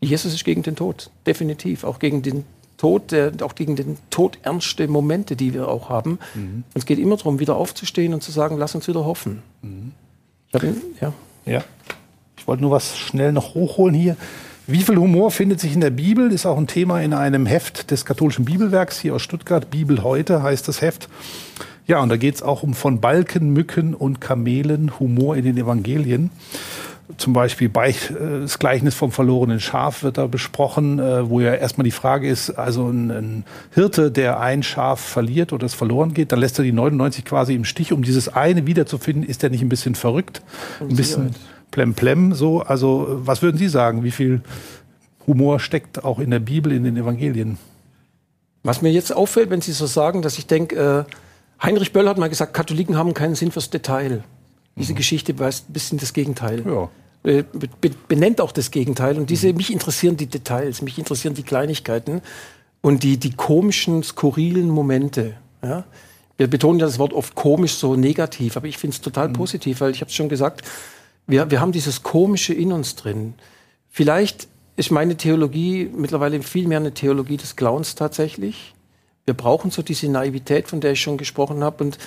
Jesus 0.00 0.32
ist 0.34 0.44
gegen 0.44 0.62
den 0.62 0.76
Tod, 0.76 1.10
definitiv. 1.26 1.84
Auch 1.84 1.98
gegen 1.98 2.22
den 2.22 2.44
Tod, 2.76 3.12
der, 3.12 3.32
auch 3.42 3.54
gegen 3.54 3.76
den 3.76 3.96
Tod 4.10 4.38
ernste 4.42 4.88
Momente, 4.88 5.36
die 5.36 5.54
wir 5.54 5.68
auch 5.68 5.88
haben. 5.88 6.18
Und 6.34 6.64
es 6.74 6.86
geht 6.86 6.98
immer 6.98 7.16
darum, 7.16 7.38
wieder 7.38 7.56
aufzustehen 7.56 8.12
und 8.14 8.22
zu 8.22 8.32
sagen, 8.32 8.56
lass 8.58 8.74
uns 8.74 8.88
wieder 8.88 9.04
hoffen. 9.04 9.42
Ich 10.48 10.54
hab, 10.54 10.62
ihn- 10.64 10.80
ja. 11.00 11.12
Ja. 11.46 11.64
Ich 12.36 12.48
wollte 12.48 12.62
nur 12.62 12.72
was 12.72 12.98
schnell 12.98 13.32
noch 13.32 13.54
hochholen 13.54 13.94
hier. 13.94 14.16
Wie 14.66 14.82
viel 14.82 14.96
Humor 14.96 15.30
findet 15.30 15.60
sich 15.60 15.74
in 15.74 15.80
der 15.80 15.90
Bibel? 15.90 16.32
Ist 16.32 16.46
auch 16.46 16.56
ein 16.56 16.66
Thema 16.66 17.00
in 17.02 17.12
einem 17.14 17.46
Heft 17.46 17.90
des 17.90 18.04
katholischen 18.04 18.44
Bibelwerks 18.44 18.98
hier 19.00 19.14
aus 19.14 19.22
Stuttgart. 19.22 19.70
Bibel 19.70 20.02
heute 20.02 20.42
heißt 20.42 20.66
das 20.66 20.80
Heft. 20.80 21.08
Ja, 21.86 22.00
und 22.00 22.08
da 22.08 22.16
geht 22.16 22.36
es 22.36 22.42
auch 22.42 22.62
um 22.62 22.74
von 22.74 23.00
Balken, 23.00 23.50
Mücken 23.52 23.94
und 23.94 24.20
Kamelen 24.20 24.98
Humor 25.00 25.36
in 25.36 25.44
den 25.44 25.56
Evangelien. 25.56 26.30
Zum 27.18 27.32
Beispiel 27.32 27.68
bei, 27.68 27.90
äh, 27.90 27.94
das 28.42 28.58
Gleichnis 28.58 28.94
vom 28.94 29.10
verlorenen 29.10 29.60
Schaf 29.60 30.02
wird 30.02 30.18
da 30.18 30.26
besprochen, 30.26 30.98
äh, 30.98 31.28
wo 31.28 31.40
ja 31.40 31.54
erstmal 31.54 31.84
die 31.84 31.90
Frage 31.90 32.28
ist, 32.28 32.50
also 32.50 32.88
ein, 32.88 33.10
ein 33.10 33.44
Hirte, 33.72 34.10
der 34.10 34.40
ein 34.40 34.62
Schaf 34.62 35.00
verliert 35.00 35.52
oder 35.52 35.66
es 35.66 35.74
verloren 35.74 36.14
geht, 36.14 36.32
dann 36.32 36.38
lässt 36.38 36.58
er 36.58 36.64
die 36.64 36.72
99 36.72 37.24
quasi 37.24 37.54
im 37.54 37.64
Stich, 37.64 37.92
um 37.92 38.02
dieses 38.02 38.28
eine 38.28 38.66
wiederzufinden. 38.66 39.24
Ist 39.24 39.42
der 39.42 39.50
nicht 39.50 39.62
ein 39.62 39.68
bisschen 39.68 39.94
verrückt? 39.94 40.42
Ein 40.80 40.96
bisschen 40.96 41.34
plemplem 41.70 42.32
so. 42.32 42.62
Also 42.62 43.06
was 43.24 43.42
würden 43.42 43.58
Sie 43.58 43.68
sagen? 43.68 44.04
Wie 44.04 44.12
viel 44.12 44.40
Humor 45.26 45.60
steckt 45.60 46.04
auch 46.04 46.18
in 46.18 46.30
der 46.30 46.40
Bibel, 46.40 46.72
in 46.72 46.84
den 46.84 46.96
Evangelien? 46.96 47.58
Was 48.62 48.80
mir 48.80 48.92
jetzt 48.92 49.14
auffällt, 49.14 49.50
wenn 49.50 49.60
Sie 49.60 49.72
so 49.72 49.86
sagen, 49.86 50.22
dass 50.22 50.38
ich 50.38 50.46
denke, 50.46 51.06
äh, 51.08 51.12
Heinrich 51.62 51.92
Böll 51.92 52.08
hat 52.08 52.18
mal 52.18 52.28
gesagt, 52.28 52.54
Katholiken 52.54 52.96
haben 52.96 53.14
keinen 53.14 53.34
Sinn 53.34 53.52
fürs 53.52 53.70
Detail. 53.70 54.24
Diese 54.76 54.92
mhm. 54.92 54.96
Geschichte 54.96 55.38
weiß 55.38 55.66
ein 55.68 55.72
bisschen 55.72 55.98
das 55.98 56.12
Gegenteil. 56.12 56.64
Ja. 56.66 56.90
Äh, 57.24 57.44
be 57.52 57.90
benennt 58.08 58.40
auch 58.40 58.52
das 58.52 58.70
Gegenteil. 58.70 59.16
Und 59.16 59.30
diese, 59.30 59.48
mhm. 59.48 59.56
mich 59.56 59.72
interessieren 59.72 60.16
die 60.16 60.26
Details, 60.26 60.82
mich 60.82 60.98
interessieren 60.98 61.34
die 61.34 61.44
Kleinigkeiten 61.44 62.20
und 62.80 63.02
die, 63.04 63.16
die 63.16 63.32
komischen, 63.32 64.02
skurrilen 64.02 64.68
Momente. 64.68 65.36
Ja? 65.62 65.84
Wir 66.36 66.48
betonen 66.48 66.80
ja 66.80 66.86
das 66.86 66.98
Wort 66.98 67.12
oft 67.12 67.34
komisch 67.34 67.74
so 67.74 67.94
negativ, 67.94 68.56
aber 68.56 68.66
ich 68.66 68.78
finde 68.78 68.96
es 68.96 69.00
total 69.00 69.28
mhm. 69.28 69.34
positiv, 69.34 69.80
weil 69.80 69.92
ich 69.92 70.00
habe 70.00 70.08
es 70.08 70.14
schon 70.14 70.28
gesagt, 70.28 70.62
wir, 71.26 71.50
wir 71.50 71.60
haben 71.60 71.72
dieses 71.72 72.02
Komische 72.02 72.52
in 72.54 72.72
uns 72.72 72.96
drin. 72.96 73.34
Vielleicht 73.88 74.48
ist 74.76 74.90
meine 74.90 75.16
Theologie 75.16 75.90
mittlerweile 75.94 76.42
viel 76.42 76.66
mehr 76.66 76.78
eine 76.78 76.94
Theologie 76.94 77.36
des 77.36 77.54
Clowns 77.54 77.94
tatsächlich. 77.94 78.74
Wir 79.24 79.34
brauchen 79.34 79.70
so 79.70 79.82
diese 79.82 80.08
Naivität, 80.08 80.68
von 80.68 80.80
der 80.80 80.92
ich 80.92 81.00
schon 81.00 81.16
gesprochen 81.16 81.62
habe, 81.62 81.84
und, 81.84 81.98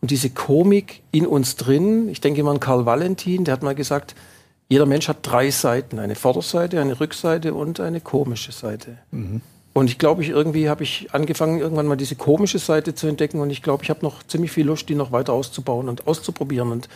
und 0.00 0.10
diese 0.10 0.30
Komik 0.30 1.02
in 1.12 1.26
uns 1.26 1.56
drin. 1.56 2.08
Ich 2.08 2.20
denke 2.20 2.42
mal 2.42 2.52
an 2.52 2.60
Karl 2.60 2.86
Valentin, 2.86 3.44
der 3.44 3.52
hat 3.52 3.62
mal 3.62 3.74
gesagt, 3.74 4.14
jeder 4.68 4.86
Mensch 4.86 5.08
hat 5.08 5.18
drei 5.22 5.50
Seiten, 5.50 5.98
eine 5.98 6.14
Vorderseite, 6.14 6.80
eine 6.80 6.98
Rückseite 6.98 7.52
und 7.52 7.78
eine 7.78 8.00
komische 8.00 8.52
Seite. 8.52 8.98
Mhm. 9.10 9.42
Und 9.74 9.88
ich 9.88 9.98
glaube, 9.98 10.22
ich 10.22 10.28
irgendwie 10.28 10.68
habe 10.68 10.82
ich 10.82 11.08
angefangen, 11.12 11.58
irgendwann 11.58 11.86
mal 11.86 11.96
diese 11.96 12.16
komische 12.16 12.58
Seite 12.58 12.94
zu 12.94 13.06
entdecken 13.06 13.40
und 13.40 13.50
ich 13.50 13.62
glaube, 13.62 13.84
ich 13.84 13.90
habe 13.90 14.00
noch 14.02 14.22
ziemlich 14.22 14.52
viel 14.52 14.66
Lust, 14.66 14.88
die 14.88 14.94
noch 14.94 15.12
weiter 15.12 15.32
auszubauen 15.32 15.88
und 15.88 16.06
auszuprobieren 16.06 16.72
und 16.72 16.88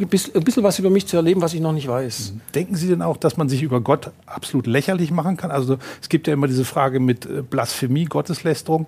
ein 0.00 0.08
bisschen 0.08 0.62
was 0.62 0.78
über 0.78 0.90
mich 0.90 1.06
zu 1.06 1.16
erleben, 1.16 1.40
was 1.42 1.54
ich 1.54 1.60
noch 1.60 1.72
nicht 1.72 1.88
weiß. 1.88 2.32
Mhm. 2.32 2.40
Denken 2.54 2.74
Sie 2.76 2.88
denn 2.88 3.02
auch, 3.02 3.16
dass 3.16 3.36
man 3.36 3.48
sich 3.48 3.62
über 3.62 3.80
Gott 3.80 4.10
absolut 4.26 4.66
lächerlich 4.66 5.10
machen 5.10 5.36
kann? 5.36 5.50
Also 5.50 5.78
es 6.00 6.08
gibt 6.08 6.26
ja 6.26 6.32
immer 6.32 6.46
diese 6.46 6.64
Frage 6.64 7.00
mit 7.00 7.26
äh, 7.26 7.42
Blasphemie, 7.42 8.04
Gotteslästerung. 8.04 8.86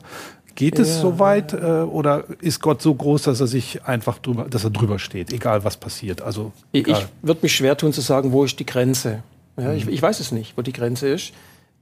Geht 0.54 0.78
es 0.78 0.96
ja. 0.96 1.00
so 1.02 1.18
weit 1.18 1.52
äh, 1.52 1.56
oder 1.56 2.24
ist 2.40 2.60
Gott 2.60 2.80
so 2.80 2.94
groß, 2.94 3.22
dass 3.22 3.40
er 3.40 3.48
sich 3.48 3.84
einfach 3.84 4.18
drüber, 4.18 4.46
dass 4.48 4.62
er 4.62 4.70
drüber 4.70 5.00
steht, 5.00 5.32
egal 5.32 5.64
was 5.64 5.76
passiert? 5.76 6.22
Also 6.22 6.52
egal. 6.72 7.00
ich 7.00 7.26
würde 7.26 7.40
mich 7.42 7.56
schwer 7.56 7.76
tun 7.76 7.92
zu 7.92 8.00
sagen, 8.00 8.30
wo 8.30 8.44
ist 8.44 8.60
die 8.60 8.66
Grenze. 8.66 9.24
Ja, 9.56 9.70
mhm. 9.70 9.76
ich, 9.76 9.88
ich, 9.88 10.02
weiß 10.02 10.20
es 10.20 10.30
nicht, 10.30 10.56
wo 10.56 10.62
die 10.62 10.72
Grenze 10.72 11.08
ist. 11.08 11.32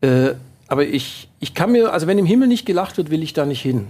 Äh, 0.00 0.34
aber 0.68 0.86
ich, 0.86 1.28
ich 1.38 1.52
kann 1.52 1.72
mir, 1.72 1.92
also 1.92 2.06
wenn 2.06 2.18
im 2.18 2.24
Himmel 2.24 2.48
nicht 2.48 2.64
gelacht 2.64 2.96
wird, 2.96 3.10
will 3.10 3.22
ich 3.22 3.34
da 3.34 3.44
nicht 3.44 3.60
hin. 3.60 3.88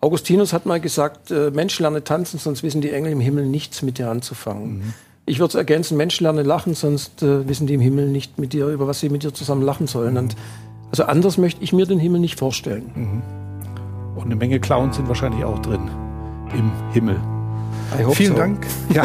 Augustinus 0.00 0.52
hat 0.52 0.64
mal 0.64 0.80
gesagt, 0.80 1.30
äh, 1.30 1.50
Mensch 1.50 1.78
lerne 1.78 2.02
tanzen, 2.02 2.38
sonst 2.38 2.62
wissen 2.62 2.80
die 2.80 2.90
Engel 2.90 3.12
im 3.12 3.20
Himmel 3.20 3.46
nichts 3.46 3.82
mit 3.82 3.98
dir 3.98 4.10
anzufangen. 4.10 4.78
Mhm. 4.78 4.94
Ich 5.26 5.38
würde 5.38 5.50
es 5.50 5.54
ergänzen, 5.54 5.96
Mensch 5.96 6.20
lerne 6.20 6.42
lachen, 6.42 6.74
sonst 6.74 7.22
äh, 7.22 7.46
wissen 7.46 7.66
die 7.66 7.74
im 7.74 7.80
Himmel 7.80 8.08
nicht 8.08 8.38
mit 8.38 8.52
dir, 8.52 8.68
über 8.68 8.86
was 8.86 9.00
sie 9.00 9.10
mit 9.10 9.22
dir 9.22 9.34
zusammen 9.34 9.62
lachen 9.62 9.86
sollen. 9.86 10.14
Mhm. 10.14 10.18
Und 10.18 10.36
also 10.90 11.04
anders 11.04 11.38
möchte 11.38 11.62
ich 11.62 11.72
mir 11.72 11.86
den 11.86 11.98
Himmel 11.98 12.20
nicht 12.20 12.38
vorstellen. 12.38 12.90
Mhm. 12.94 13.22
Und 14.16 14.24
eine 14.24 14.36
Menge 14.36 14.58
Clowns 14.58 14.96
sind 14.96 15.06
wahrscheinlich 15.06 15.44
auch 15.44 15.58
drin 15.60 15.90
im 16.52 16.72
Himmel. 16.92 17.20
Vielen 18.12 18.32
so. 18.32 18.38
Dank. 18.38 18.66
Ja. 18.94 19.04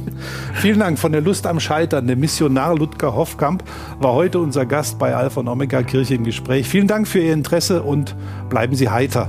Vielen 0.54 0.80
Dank 0.80 0.98
von 0.98 1.12
der 1.12 1.20
Lust 1.20 1.46
am 1.46 1.60
Scheitern. 1.60 2.06
Der 2.06 2.16
Missionar 2.16 2.76
Ludger 2.76 3.14
Hoffkamp 3.14 3.62
war 4.00 4.14
heute 4.14 4.40
unser 4.40 4.66
Gast 4.66 4.98
bei 4.98 5.14
Alpha 5.14 5.40
und 5.40 5.48
Omega 5.48 5.82
Kirche 5.82 6.14
im 6.14 6.24
Gespräch. 6.24 6.66
Vielen 6.66 6.86
Dank 6.86 7.06
für 7.06 7.20
Ihr 7.20 7.32
Interesse 7.32 7.82
und 7.82 8.14
bleiben 8.48 8.74
Sie 8.74 8.88
heiter. 8.88 9.28